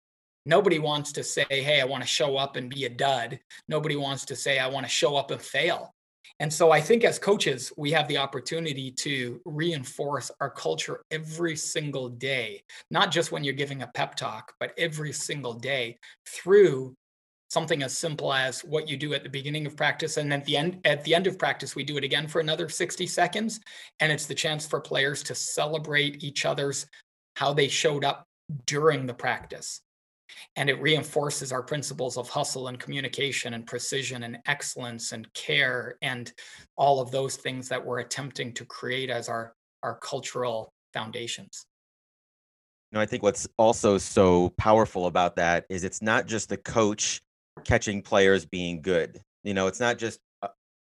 Nobody 0.46 0.80
wants 0.80 1.12
to 1.14 1.24
say, 1.24 1.46
hey, 1.50 1.80
I 1.80 1.86
want 1.86 2.04
to 2.04 2.08
show 2.08 2.36
up 2.38 2.56
and 2.56 2.70
be 2.70 2.86
a 2.86 2.90
dud. 2.90 3.40
Nobody 3.68 3.96
wants 3.96 4.26
to 4.26 4.36
say, 4.36 4.60
I 4.60 4.68
want 4.68 4.86
to 4.86 4.92
show 4.92 5.16
up 5.16 5.32
and 5.32 5.42
fail. 5.42 5.94
And 6.40 6.52
so 6.52 6.72
I 6.72 6.80
think 6.80 7.04
as 7.04 7.20
coaches, 7.20 7.74
we 7.76 7.92
have 7.92 8.08
the 8.08 8.18
opportunity 8.18 8.92
to 8.92 9.42
reinforce 9.46 10.32
our 10.40 10.50
culture 10.50 11.04
every 11.12 11.56
single 11.56 12.08
day, 12.08 12.64
not 12.92 13.12
just 13.12 13.32
when 13.32 13.44
you're 13.44 13.54
giving 13.54 13.82
a 13.82 13.88
pep 13.88 14.16
talk, 14.16 14.54
but 14.60 14.74
every 14.78 15.12
single 15.12 15.54
day 15.54 15.98
through 16.26 16.96
something 17.50 17.84
as 17.84 17.98
simple 17.98 18.32
as 18.32 18.62
what 18.62 18.88
you 18.88 18.96
do 18.96 19.14
at 19.14 19.24
the 19.24 19.30
beginning 19.30 19.66
of 19.66 19.76
practice 19.76 20.18
and 20.18 20.32
at 20.32 20.46
the 20.46 20.56
end 20.56 20.80
at 20.86 21.04
the 21.04 21.16
end 21.16 21.26
of 21.26 21.40
practice 21.40 21.76
we 21.76 21.84
do 21.84 21.98
it 21.98 22.04
again 22.04 22.28
for 22.28 22.40
another 22.40 22.70
60 22.70 23.06
seconds. 23.08 23.60
And 24.00 24.12
it's 24.12 24.28
the 24.28 24.36
chance 24.36 24.66
for 24.66 24.80
players 24.80 25.24
to 25.24 25.36
celebrate 25.36 26.24
each 26.24 26.46
other's 26.46 26.86
how 27.36 27.54
they 27.54 27.68
showed 27.68 28.06
up 28.06 28.28
during 28.66 29.06
the 29.06 29.14
practice 29.14 29.82
and 30.56 30.70
it 30.70 30.82
reinforces 30.82 31.52
our 31.52 31.64
principles 31.64 32.18
of 32.18 32.30
hustle 32.30 32.68
and 32.68 32.80
communication 32.80 33.54
and 33.54 33.66
precision 33.66 34.24
and 34.24 34.38
excellence 34.46 35.12
and 35.12 35.32
care 35.34 35.98
and 36.02 36.34
all 36.76 37.00
of 37.00 37.12
those 37.12 37.36
things 37.36 37.70
that 37.70 37.84
we're 37.84 38.00
attempting 38.00 38.54
to 38.54 38.66
create 38.66 39.10
as 39.10 39.30
our 39.30 39.54
our 39.84 39.96
cultural 39.96 40.74
foundations. 40.94 41.66
You 42.92 42.98
know 42.98 43.02
i 43.02 43.06
think 43.06 43.24
what's 43.24 43.48
also 43.58 43.98
so 43.98 44.50
powerful 44.58 45.06
about 45.06 45.36
that 45.36 45.66
is 45.70 45.84
it's 45.84 46.02
not 46.02 46.26
just 46.26 46.50
the 46.50 46.58
coach 46.58 47.22
catching 47.64 48.02
players 48.02 48.46
being 48.46 48.82
good. 48.82 49.22
You 49.44 49.54
know 49.54 49.68
it's 49.68 49.80
not 49.80 49.98
just 49.98 50.20
uh, 50.42 50.48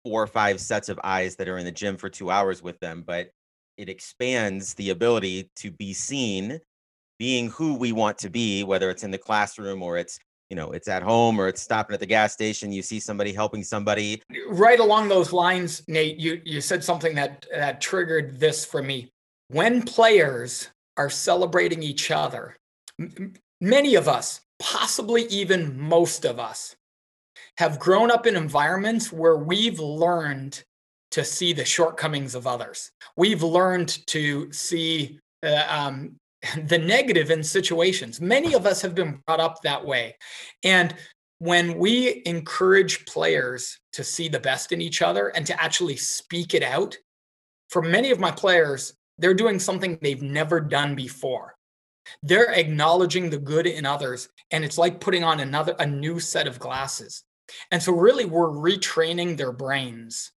four 0.03 0.23
or 0.23 0.27
five 0.27 0.59
sets 0.59 0.89
of 0.89 0.99
eyes 1.03 1.35
that 1.37 1.47
are 1.47 1.57
in 1.57 1.65
the 1.65 1.71
gym 1.71 1.97
for 1.97 2.09
two 2.09 2.29
hours 2.29 2.61
with 2.61 2.79
them 2.79 3.03
but 3.05 3.29
it 3.77 3.89
expands 3.89 4.73
the 4.75 4.91
ability 4.91 5.49
to 5.55 5.71
be 5.71 5.93
seen 5.93 6.59
being 7.23 7.49
who 7.51 7.75
we 7.75 7.93
want 7.93 8.17
to 8.17 8.29
be 8.29 8.65
whether 8.65 8.89
it's 8.89 9.05
in 9.05 9.09
the 9.09 9.17
classroom 9.17 9.81
or 9.81 9.97
it's 9.97 10.19
you 10.49 10.57
know 10.57 10.71
it's 10.71 10.89
at 10.89 11.01
home 11.01 11.39
or 11.39 11.47
it's 11.47 11.61
stopping 11.61 11.93
at 11.93 12.01
the 12.01 12.05
gas 12.05 12.33
station 12.33 12.69
you 12.69 12.81
see 12.81 12.99
somebody 12.99 13.31
helping 13.31 13.63
somebody 13.63 14.21
right 14.49 14.81
along 14.81 15.07
those 15.07 15.31
lines 15.31 15.81
nate 15.87 16.19
you 16.19 16.41
you 16.43 16.59
said 16.59 16.83
something 16.83 17.15
that 17.15 17.45
that 17.49 17.79
triggered 17.79 18.37
this 18.41 18.65
for 18.65 18.83
me 18.83 19.09
when 19.47 19.81
players 19.81 20.67
are 20.97 21.09
celebrating 21.09 21.81
each 21.81 22.11
other 22.11 22.57
m- 22.99 23.31
many 23.61 23.95
of 23.95 24.09
us 24.09 24.41
possibly 24.59 25.23
even 25.27 25.79
most 25.79 26.25
of 26.25 26.41
us 26.41 26.75
have 27.57 27.79
grown 27.79 28.11
up 28.11 28.27
in 28.27 28.35
environments 28.35 29.13
where 29.13 29.37
we've 29.37 29.79
learned 29.79 30.61
to 31.11 31.23
see 31.23 31.53
the 31.53 31.63
shortcomings 31.63 32.33
of 32.33 32.47
others. 32.47 32.91
We've 33.15 33.43
learned 33.43 34.05
to 34.07 34.51
see 34.51 35.19
uh, 35.43 35.65
um, 35.69 36.15
the 36.65 36.77
negative 36.77 37.31
in 37.31 37.43
situations. 37.43 38.21
Many 38.21 38.53
of 38.53 38.65
us 38.65 38.81
have 38.81 38.95
been 38.95 39.21
brought 39.25 39.39
up 39.39 39.61
that 39.61 39.85
way. 39.85 40.15
And 40.63 40.95
when 41.39 41.77
we 41.77 42.21
encourage 42.25 43.05
players 43.05 43.79
to 43.93 44.03
see 44.03 44.29
the 44.29 44.39
best 44.39 44.71
in 44.71 44.81
each 44.81 45.01
other 45.01 45.29
and 45.29 45.45
to 45.45 45.61
actually 45.61 45.97
speak 45.97 46.53
it 46.53 46.63
out, 46.63 46.97
for 47.69 47.81
many 47.81 48.11
of 48.11 48.19
my 48.19 48.31
players, 48.31 48.93
they're 49.17 49.33
doing 49.33 49.59
something 49.59 49.97
they've 50.01 50.21
never 50.21 50.59
done 50.59 50.95
before. 50.95 51.55
They're 52.21 52.51
acknowledging 52.51 53.29
the 53.29 53.37
good 53.37 53.65
in 53.65 53.85
others, 53.85 54.29
and 54.51 54.63
it's 54.63 54.77
like 54.77 54.99
putting 54.99 55.23
on 55.23 55.39
another 55.39 55.75
a 55.79 55.85
new 55.85 56.19
set 56.19 56.47
of 56.47 56.59
glasses. 56.59 57.23
And 57.71 57.81
so, 57.81 57.93
really, 57.93 58.25
we're 58.25 58.49
retraining 58.49 59.37
their 59.37 59.53
brains 59.53 60.31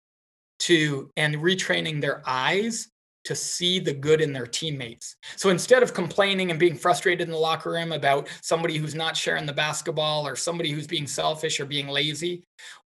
to 0.60 1.10
and 1.16 1.36
retraining 1.36 2.00
their 2.00 2.22
eyes 2.26 2.88
to 3.24 3.34
see 3.34 3.78
the 3.78 3.92
good 3.92 4.20
in 4.20 4.32
their 4.32 4.46
teammates. 4.46 5.16
So 5.36 5.48
instead 5.48 5.82
of 5.82 5.94
complaining 5.94 6.50
and 6.50 6.60
being 6.60 6.76
frustrated 6.76 7.26
in 7.26 7.32
the 7.32 7.38
locker 7.38 7.70
room 7.70 7.92
about 7.92 8.28
somebody 8.42 8.76
who's 8.76 8.94
not 8.94 9.16
sharing 9.16 9.46
the 9.46 9.52
basketball 9.52 10.26
or 10.26 10.36
somebody 10.36 10.70
who's 10.70 10.86
being 10.86 11.06
selfish 11.06 11.58
or 11.58 11.64
being 11.64 11.88
lazy, 11.88 12.44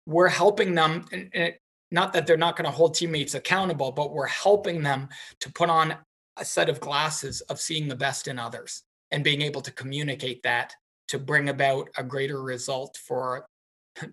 we're 0.07 0.29
helping 0.29 0.75
them. 0.75 1.05
And 1.13 1.55
not 1.91 2.13
that 2.13 2.27
they're 2.27 2.37
not 2.37 2.57
going 2.57 2.65
to 2.65 2.77
hold 2.77 2.95
teammates 2.95 3.35
accountable, 3.35 3.91
but 3.91 4.13
we're 4.13 4.27
helping 4.27 4.83
them 4.83 5.09
to 5.41 5.53
put 5.53 5.69
on 5.69 5.97
a 6.37 6.45
set 6.45 6.69
of 6.69 6.81
glasses 6.81 7.41
of 7.43 7.61
seeing 7.61 7.89
the 7.89 7.97
best 7.97 8.29
in 8.29 8.39
others 8.39 8.85
and 9.11 9.25
being 9.25 9.43
able 9.43 9.61
to 9.61 9.73
communicate 9.73 10.43
that 10.45 10.75
to 11.09 11.19
bring 11.19 11.49
about 11.49 11.89
a 11.99 12.05
greater 12.05 12.41
result 12.41 12.97
for 13.05 13.47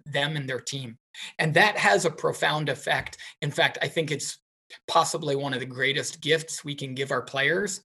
them 0.06 0.36
and 0.36 0.49
their 0.49 0.60
team. 0.60 0.97
And 1.38 1.53
that 1.53 1.77
has 1.77 2.06
a 2.06 2.12
profound 2.12 2.69
effect. 2.69 3.17
In 3.43 3.51
fact, 3.51 3.77
I 3.84 3.88
think 3.88 4.10
it's 4.10 4.39
possibly 4.88 5.36
one 5.36 5.53
of 5.53 5.60
the 5.60 5.65
greatest 5.65 6.21
gifts 6.21 6.63
we 6.63 6.75
can 6.75 6.93
give 6.93 7.12
our 7.12 7.21
players 7.21 7.82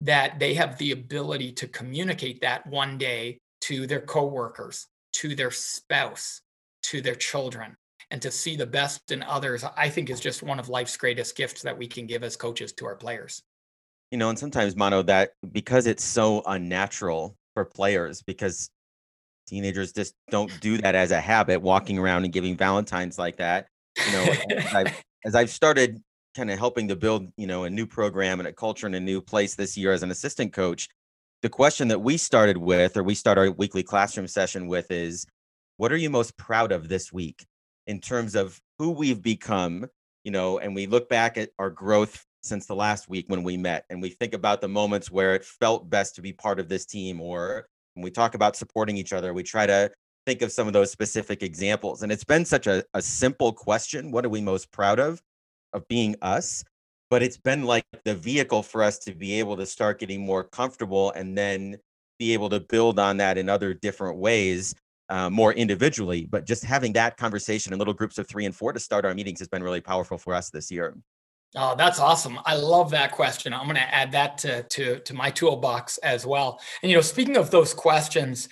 that 0.00 0.38
they 0.38 0.54
have 0.54 0.76
the 0.78 0.92
ability 0.92 1.52
to 1.52 1.68
communicate 1.68 2.40
that 2.40 2.66
one 2.66 2.98
day 2.98 3.38
to 3.62 3.86
their 3.86 4.00
coworkers, 4.00 4.86
to 5.12 5.34
their 5.34 5.50
spouse, 5.50 6.40
to 6.82 7.00
their 7.00 7.14
children. 7.14 7.76
And 8.12 8.20
to 8.22 8.30
see 8.30 8.56
the 8.56 8.66
best 8.66 9.12
in 9.12 9.22
others, 9.22 9.64
I 9.76 9.88
think 9.88 10.10
is 10.10 10.18
just 10.18 10.42
one 10.42 10.58
of 10.58 10.68
life's 10.68 10.96
greatest 10.96 11.36
gifts 11.36 11.62
that 11.62 11.78
we 11.78 11.86
can 11.86 12.06
give 12.06 12.24
as 12.24 12.36
coaches 12.36 12.72
to 12.74 12.86
our 12.86 12.96
players. 12.96 13.40
You 14.10 14.18
know, 14.18 14.30
and 14.30 14.38
sometimes, 14.38 14.74
Mano, 14.74 15.02
that 15.02 15.30
because 15.52 15.86
it's 15.86 16.02
so 16.02 16.42
unnatural 16.44 17.36
for 17.54 17.64
players, 17.64 18.22
because 18.22 18.68
teenagers 19.46 19.92
just 19.92 20.14
don't 20.28 20.50
do 20.60 20.78
that 20.78 20.96
as 20.96 21.12
a 21.12 21.20
habit, 21.20 21.62
walking 21.62 21.98
around 21.98 22.24
and 22.24 22.32
giving 22.32 22.56
Valentines 22.56 23.16
like 23.16 23.36
that. 23.36 23.68
You 24.04 24.12
know, 24.12 24.34
as, 24.56 24.74
I've, 24.74 25.04
as 25.24 25.34
I've 25.36 25.50
started 25.50 26.02
kind 26.36 26.50
of 26.50 26.58
helping 26.58 26.88
to 26.88 26.96
build, 26.96 27.32
you 27.36 27.46
know, 27.46 27.64
a 27.64 27.70
new 27.70 27.86
program 27.86 28.40
and 28.40 28.48
a 28.48 28.52
culture 28.52 28.86
in 28.86 28.94
a 28.94 29.00
new 29.00 29.20
place 29.20 29.54
this 29.54 29.76
year 29.76 29.92
as 29.92 30.02
an 30.02 30.10
assistant 30.10 30.52
coach, 30.52 30.88
the 31.42 31.48
question 31.48 31.88
that 31.88 32.00
we 32.00 32.16
started 32.16 32.56
with, 32.56 32.96
or 32.96 33.02
we 33.02 33.14
start 33.14 33.38
our 33.38 33.50
weekly 33.50 33.82
classroom 33.82 34.26
session 34.26 34.66
with, 34.66 34.90
is 34.90 35.26
what 35.76 35.92
are 35.92 35.96
you 35.96 36.10
most 36.10 36.36
proud 36.36 36.72
of 36.72 36.88
this 36.88 37.12
week 37.12 37.46
in 37.86 38.00
terms 38.00 38.34
of 38.34 38.60
who 38.78 38.90
we've 38.90 39.22
become, 39.22 39.86
you 40.24 40.30
know, 40.30 40.58
and 40.58 40.74
we 40.74 40.86
look 40.86 41.08
back 41.08 41.38
at 41.38 41.50
our 41.58 41.70
growth 41.70 42.24
since 42.42 42.66
the 42.66 42.74
last 42.74 43.08
week 43.08 43.26
when 43.28 43.42
we 43.42 43.56
met 43.56 43.84
and 43.90 44.00
we 44.00 44.10
think 44.10 44.34
about 44.34 44.60
the 44.60 44.68
moments 44.68 45.10
where 45.10 45.34
it 45.34 45.44
felt 45.44 45.90
best 45.90 46.14
to 46.14 46.22
be 46.22 46.32
part 46.32 46.58
of 46.60 46.68
this 46.68 46.86
team 46.86 47.20
or 47.20 47.66
when 47.94 48.04
we 48.04 48.10
talk 48.10 48.34
about 48.34 48.56
supporting 48.56 48.96
each 48.96 49.12
other, 49.12 49.34
we 49.34 49.42
try 49.42 49.66
to 49.66 49.90
think 50.26 50.42
of 50.42 50.52
some 50.52 50.66
of 50.66 50.72
those 50.72 50.90
specific 50.90 51.42
examples. 51.42 52.02
And 52.02 52.12
it's 52.12 52.24
been 52.24 52.44
such 52.44 52.66
a, 52.66 52.84
a 52.94 53.02
simple 53.02 53.52
question. 53.52 54.10
What 54.10 54.24
are 54.24 54.30
we 54.30 54.40
most 54.40 54.70
proud 54.70 55.00
of? 55.00 55.20
Of 55.72 55.86
being 55.88 56.16
us. 56.22 56.64
But 57.10 57.22
it's 57.22 57.36
been 57.36 57.64
like 57.64 57.84
the 58.04 58.14
vehicle 58.14 58.62
for 58.62 58.82
us 58.82 58.98
to 59.00 59.14
be 59.14 59.38
able 59.38 59.56
to 59.56 59.66
start 59.66 59.98
getting 59.98 60.24
more 60.24 60.44
comfortable 60.44 61.10
and 61.12 61.36
then 61.36 61.76
be 62.18 62.32
able 62.32 62.48
to 62.50 62.60
build 62.60 62.98
on 62.98 63.16
that 63.16 63.38
in 63.38 63.48
other 63.48 63.74
different 63.74 64.18
ways, 64.18 64.74
uh, 65.08 65.28
more 65.30 65.52
individually. 65.52 66.26
But 66.30 66.46
just 66.46 66.64
having 66.64 66.92
that 66.94 67.16
conversation 67.16 67.72
in 67.72 67.78
little 67.78 67.94
groups 67.94 68.18
of 68.18 68.28
three 68.28 68.46
and 68.46 68.54
four 68.54 68.72
to 68.72 68.78
start 68.78 69.04
our 69.04 69.14
meetings 69.14 69.38
has 69.40 69.48
been 69.48 69.62
really 69.62 69.80
powerful 69.80 70.18
for 70.18 70.34
us 70.34 70.50
this 70.50 70.70
year. 70.70 70.96
Oh, 71.56 71.74
that's 71.76 71.98
awesome. 71.98 72.38
I 72.44 72.54
love 72.54 72.90
that 72.92 73.10
question. 73.10 73.52
I'm 73.52 73.64
going 73.64 73.74
to 73.74 73.94
add 73.94 74.12
that 74.12 74.38
to, 74.38 74.62
to, 74.62 75.00
to 75.00 75.14
my 75.14 75.30
toolbox 75.30 75.98
as 75.98 76.24
well. 76.26 76.60
And, 76.82 76.90
you 76.90 76.96
know, 76.96 77.02
speaking 77.02 77.36
of 77.36 77.50
those 77.50 77.74
questions, 77.74 78.48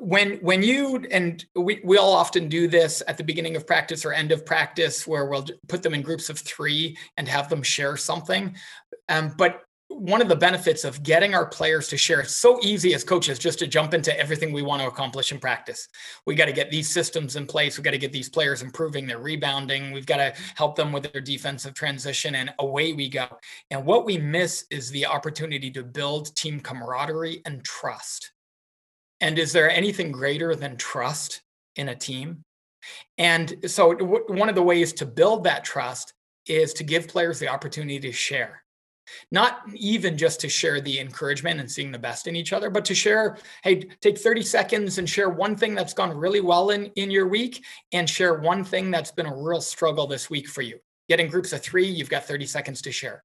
when 0.00 0.38
when 0.38 0.62
you 0.62 1.04
and 1.10 1.44
we 1.54 1.80
we 1.84 1.98
all 1.98 2.12
often 2.12 2.48
do 2.48 2.66
this 2.66 3.02
at 3.06 3.16
the 3.16 3.24
beginning 3.24 3.56
of 3.56 3.66
practice 3.66 4.04
or 4.04 4.12
end 4.12 4.32
of 4.32 4.44
practice 4.44 5.06
where 5.06 5.26
we'll 5.26 5.46
put 5.68 5.82
them 5.82 5.94
in 5.94 6.02
groups 6.02 6.28
of 6.28 6.38
three 6.38 6.96
and 7.16 7.28
have 7.28 7.48
them 7.48 7.62
share 7.62 7.96
something. 7.96 8.54
Um, 9.08 9.34
but 9.36 9.62
one 9.90 10.20
of 10.20 10.28
the 10.28 10.36
benefits 10.36 10.84
of 10.84 11.02
getting 11.02 11.34
our 11.34 11.46
players 11.46 11.88
to 11.88 11.96
share 11.96 12.20
it's 12.20 12.34
so 12.34 12.58
easy 12.62 12.92
as 12.92 13.02
coaches 13.02 13.38
just 13.38 13.58
to 13.58 13.66
jump 13.66 13.94
into 13.94 14.16
everything 14.18 14.52
we 14.52 14.60
want 14.62 14.82
to 14.82 14.88
accomplish 14.88 15.32
in 15.32 15.38
practice. 15.38 15.88
We 16.26 16.34
got 16.34 16.44
to 16.44 16.52
get 16.52 16.70
these 16.70 16.90
systems 16.90 17.36
in 17.36 17.46
place. 17.46 17.78
We 17.78 17.84
got 17.84 17.92
to 17.92 17.98
get 17.98 18.12
these 18.12 18.28
players 18.28 18.62
improving 18.62 19.06
their 19.06 19.18
rebounding. 19.18 19.92
We've 19.92 20.04
got 20.04 20.18
to 20.18 20.34
help 20.56 20.76
them 20.76 20.92
with 20.92 21.10
their 21.10 21.22
defensive 21.22 21.72
transition 21.72 22.34
and 22.34 22.52
away 22.58 22.92
we 22.92 23.08
go. 23.08 23.28
And 23.70 23.86
what 23.86 24.04
we 24.04 24.18
miss 24.18 24.66
is 24.70 24.90
the 24.90 25.06
opportunity 25.06 25.70
to 25.70 25.82
build 25.82 26.36
team 26.36 26.60
camaraderie 26.60 27.40
and 27.46 27.64
trust 27.64 28.32
and 29.20 29.38
is 29.38 29.52
there 29.52 29.70
anything 29.70 30.12
greater 30.12 30.54
than 30.54 30.76
trust 30.76 31.42
in 31.76 31.88
a 31.88 31.96
team? 31.96 32.44
And 33.16 33.56
so 33.66 33.94
one 34.28 34.48
of 34.48 34.54
the 34.54 34.62
ways 34.62 34.92
to 34.94 35.06
build 35.06 35.44
that 35.44 35.64
trust 35.64 36.14
is 36.46 36.72
to 36.74 36.84
give 36.84 37.08
players 37.08 37.38
the 37.38 37.48
opportunity 37.48 37.98
to 38.00 38.12
share. 38.12 38.62
Not 39.30 39.62
even 39.74 40.18
just 40.18 40.40
to 40.40 40.48
share 40.48 40.80
the 40.80 41.00
encouragement 41.00 41.60
and 41.60 41.70
seeing 41.70 41.90
the 41.90 41.98
best 41.98 42.26
in 42.26 42.36
each 42.36 42.52
other 42.52 42.68
but 42.68 42.84
to 42.84 42.94
share 42.94 43.38
hey 43.62 43.88
take 44.02 44.18
30 44.18 44.42
seconds 44.42 44.98
and 44.98 45.08
share 45.08 45.30
one 45.30 45.56
thing 45.56 45.74
that's 45.74 45.94
gone 45.94 46.14
really 46.14 46.42
well 46.42 46.70
in 46.70 46.86
in 46.96 47.10
your 47.10 47.26
week 47.26 47.64
and 47.92 48.08
share 48.08 48.34
one 48.34 48.62
thing 48.62 48.90
that's 48.90 49.10
been 49.10 49.24
a 49.24 49.34
real 49.34 49.62
struggle 49.62 50.06
this 50.06 50.28
week 50.28 50.46
for 50.46 50.60
you. 50.60 50.78
Get 51.08 51.20
in 51.20 51.30
groups 51.30 51.54
of 51.54 51.62
three 51.62 51.86
you've 51.86 52.10
got 52.10 52.26
30 52.26 52.44
seconds 52.44 52.82
to 52.82 52.92
share 52.92 53.24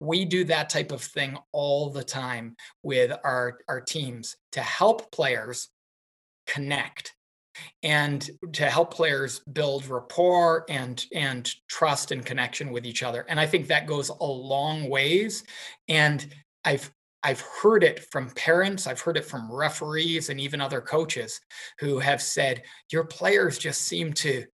we 0.00 0.24
do 0.24 0.44
that 0.44 0.70
type 0.70 0.92
of 0.92 1.02
thing 1.02 1.36
all 1.52 1.90
the 1.90 2.02
time 2.04 2.56
with 2.82 3.12
our 3.22 3.58
our 3.68 3.80
teams 3.80 4.36
to 4.52 4.60
help 4.60 5.12
players 5.12 5.68
connect 6.46 7.14
and 7.82 8.30
to 8.52 8.64
help 8.64 8.94
players 8.94 9.40
build 9.40 9.86
rapport 9.86 10.64
and 10.68 11.04
and 11.14 11.52
trust 11.68 12.10
and 12.10 12.24
connection 12.24 12.72
with 12.72 12.86
each 12.86 13.02
other. 13.02 13.26
And 13.28 13.38
i 13.38 13.46
think 13.46 13.68
that 13.68 13.86
goes 13.86 14.08
a 14.08 14.24
long 14.24 14.88
ways. 14.88 15.44
And 15.88 16.26
i've 16.64 16.90
I've 17.22 17.40
heard 17.62 17.84
it 17.84 18.06
from 18.10 18.30
parents, 18.30 18.86
I've 18.86 19.00
heard 19.00 19.18
it 19.18 19.26
from 19.26 19.52
referees 19.52 20.30
and 20.30 20.40
even 20.40 20.60
other 20.60 20.80
coaches 20.80 21.38
who 21.78 21.98
have 21.98 22.22
said, 22.22 22.62
Your 22.90 23.04
players 23.04 23.58
just 23.58 23.82
seem 23.82 24.14
to 24.14 24.46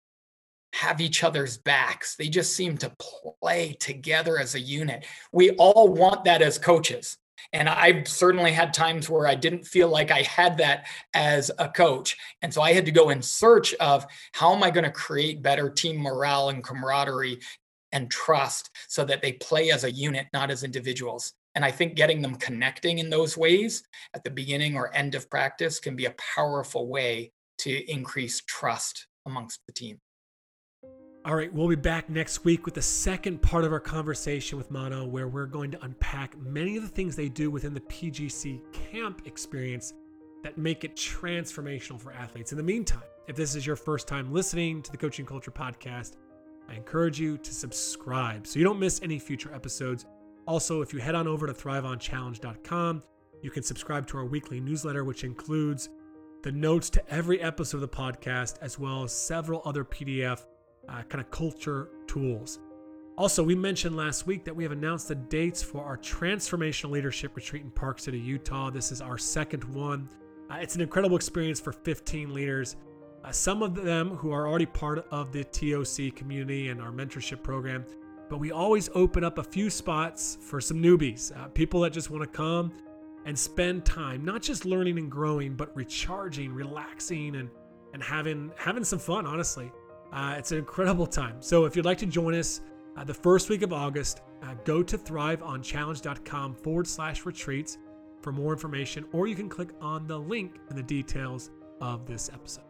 have 0.76 1.00
each 1.00 1.24
other's 1.24 1.58
backs. 1.58 2.16
They 2.16 2.28
just 2.28 2.56
seem 2.56 2.78
to 2.80 2.92
play 3.42 3.78
together 3.80 4.38
as 4.38 4.56
a 4.56 4.60
unit. 4.60 5.06
We 5.32 5.52
all 5.52 5.88
want 5.88 6.26
that 6.26 6.42
as 6.42 6.58
coaches. 6.58 7.18
And 7.54 7.70
I've 7.70 8.08
certainly 8.08 8.52
had 8.52 8.74
times 8.74 9.10
where 9.10 9.26
I 9.26 9.36
didn't 9.36 9.66
feel 9.66 9.88
like 9.88 10.12
I 10.12 10.24
had 10.24 10.58
that 10.58 10.88
as 11.14 11.50
a 11.60 11.70
coach. 11.70 12.18
And 12.42 12.54
so 12.54 12.62
I 12.62 12.74
had 12.74 12.86
to 12.86 12.92
go 12.92 13.10
in 13.10 13.22
search 13.22 13.74
of 13.76 14.06
how 14.34 14.54
am 14.54 14.64
I 14.64 14.72
going 14.72 14.84
to 14.84 14.92
create 14.92 15.42
better 15.42 15.70
team 15.70 15.98
morale 15.98 16.50
and 16.50 16.64
camaraderie 16.64 17.40
and 17.94 18.12
trust 18.12 18.70
so 18.90 19.06
that 19.06 19.22
they 19.22 19.34
play 19.34 19.72
as 19.72 19.86
a 19.86 19.92
unit, 19.92 20.28
not 20.34 20.52
as 20.52 20.66
individuals. 20.66 21.34
And 21.56 21.64
I 21.64 21.72
think 21.72 21.96
getting 21.96 22.22
them 22.22 22.36
connecting 22.36 23.00
in 23.00 23.10
those 23.10 23.38
ways 23.38 23.84
at 24.14 24.26
the 24.26 24.30
beginning 24.30 24.76
or 24.76 24.94
end 24.94 25.16
of 25.16 25.30
practice 25.30 25.80
can 25.80 25.96
be 25.96 26.06
a 26.06 26.16
powerful 26.36 26.88
way 26.90 27.32
to 27.60 27.90
increase 27.90 28.42
trust 28.42 29.08
amongst 29.26 29.62
the 29.68 29.72
team. 29.72 30.02
All 31.26 31.36
right, 31.36 31.52
we'll 31.52 31.68
be 31.68 31.76
back 31.76 32.08
next 32.08 32.46
week 32.46 32.66
with 32.66 32.76
the 32.76 32.84
second 32.84 33.42
part 33.42 33.64
of 33.64 33.74
our 33.74 33.80
conversation 33.80 34.60
with 34.60 34.70
Mono, 34.70 35.08
where 35.08 35.28
we're 35.28 35.48
going 35.48 35.72
to 35.72 35.84
unpack 35.84 36.40
many 36.40 36.78
of 36.78 36.84
the 36.84 36.88
things 36.88 37.16
they 37.16 37.30
do 37.30 37.50
within 37.50 37.74
the 37.74 37.80
PGC 37.80 38.62
camp 38.72 39.24
experience 39.26 39.96
that 40.44 40.60
make 40.60 40.84
it 40.84 40.96
transformational 40.96 42.00
for 42.00 42.12
athletes. 42.12 42.52
In 42.52 42.60
the 42.60 42.64
meantime, 42.64 43.02
if 43.28 43.36
this 43.36 43.56
is 43.56 43.66
your 43.66 43.76
first 43.76 44.08
time 44.08 44.32
listening 44.32 44.84
to 44.84 44.92
the 44.92 44.98
Coaching 44.98 45.26
Culture 45.26 45.50
Podcast, 45.50 46.18
I 46.70 46.76
encourage 46.76 47.20
you 47.20 47.40
to 47.40 47.54
subscribe 47.56 48.46
so 48.46 48.60
you 48.60 48.64
don't 48.64 48.80
miss 48.80 49.02
any 49.02 49.18
future 49.18 49.52
episodes. 49.52 50.06
Also, 50.46 50.84
if 50.84 50.94
you 50.94 51.00
head 51.00 51.16
on 51.16 51.28
over 51.28 51.48
to 51.48 51.54
thriveonchallenge.com, 51.54 53.02
you 53.42 53.50
can 53.50 53.64
subscribe 53.64 54.06
to 54.10 54.20
our 54.20 54.26
weekly 54.26 54.60
newsletter, 54.60 55.04
which 55.04 55.24
includes 55.24 55.90
the 56.44 56.52
notes 56.52 56.92
to 56.92 57.10
every 57.12 57.42
episode 57.42 57.78
of 57.78 57.82
the 57.82 57.88
podcast, 57.88 58.58
as 58.62 58.78
well 58.78 59.04
as 59.04 59.12
several 59.12 59.64
other 59.66 59.84
PDF 59.84 60.46
uh, 60.90 61.04
kind 61.04 61.22
of 61.24 61.32
culture 61.32 61.90
tools. 62.08 62.60
Also, 63.18 63.42
we 63.42 63.56
mentioned 63.56 63.96
last 63.96 64.28
week 64.28 64.44
that 64.44 64.54
we 64.54 64.64
have 64.64 64.74
announced 64.74 65.08
the 65.08 65.16
dates 65.16 65.64
for 65.64 65.84
our 65.84 65.98
transformational 65.98 66.92
leadership 66.92 67.36
retreat 67.36 67.64
in 67.64 67.72
Park 67.72 68.00
City, 68.00 68.20
Utah. 68.20 68.70
This 68.70 68.92
is 68.92 69.02
our 69.02 69.18
second 69.18 69.64
one. 69.64 70.10
Uh, 70.50 70.56
it's 70.56 70.76
an 70.76 70.82
incredible 70.82 71.16
experience 71.16 71.60
for 71.60 71.72
15 71.72 72.34
leaders. 72.34 72.76
Uh, 73.24 73.32
some 73.32 73.64
of 73.64 73.74
them 73.74 74.10
who 74.18 74.32
are 74.32 74.48
already 74.48 74.66
part 74.66 75.08
of 75.12 75.32
the 75.32 75.44
TOC 75.46 76.16
community 76.16 76.70
and 76.70 76.82
our 76.82 76.92
mentorship 76.92 77.42
program, 77.42 77.86
but 78.30 78.38
we 78.38 78.52
always 78.52 78.90
open 78.94 79.24
up 79.24 79.38
a 79.38 79.44
few 79.44 79.70
spots 79.70 80.38
for 80.42 80.60
some 80.60 80.78
newbies, 80.78 81.36
uh, 81.38 81.48
people 81.48 81.80
that 81.82 81.94
just 81.94 82.12
want 82.12 82.22
to 82.22 82.30
come 82.30 82.74
and 83.26 83.38
spend 83.38 83.86
time, 83.86 84.24
not 84.24 84.42
just 84.42 84.66
learning 84.66 84.98
and 84.98 85.10
growing, 85.10 85.56
but 85.56 85.76
recharging, 85.76 86.54
relaxing, 86.54 87.38
and 87.38 87.50
and 87.94 88.04
having 88.04 88.52
having 88.58 88.84
some 88.84 89.00
fun. 89.00 89.26
Honestly, 89.26 89.72
uh, 90.16 90.36
it's 90.38 90.52
an 90.52 90.58
incredible 90.58 91.06
time. 91.06 91.36
So 91.42 91.66
if 91.66 91.76
you'd 91.76 91.86
like 91.86 91.98
to 92.00 92.06
join 92.06 92.34
us 92.34 92.62
uh, 92.98 93.04
the 93.04 93.14
first 93.14 93.50
week 93.50 93.62
of 93.62 93.74
August, 93.74 94.22
uh, 94.42 94.56
go 94.64 94.82
to 94.82 94.98
thriveonchallenge.com 94.98 96.56
forward 96.56 96.88
slash 96.88 97.26
retreats 97.26 97.78
for 98.22 98.32
more 98.32 98.54
information, 98.54 99.06
or 99.12 99.28
you 99.28 99.36
can 99.36 99.50
click 99.50 99.70
on 99.82 100.08
the 100.08 100.18
link 100.18 100.56
in 100.70 100.76
the 100.76 100.84
details 100.84 101.52
of 101.82 102.06
this 102.06 102.30
episode. 102.34 102.65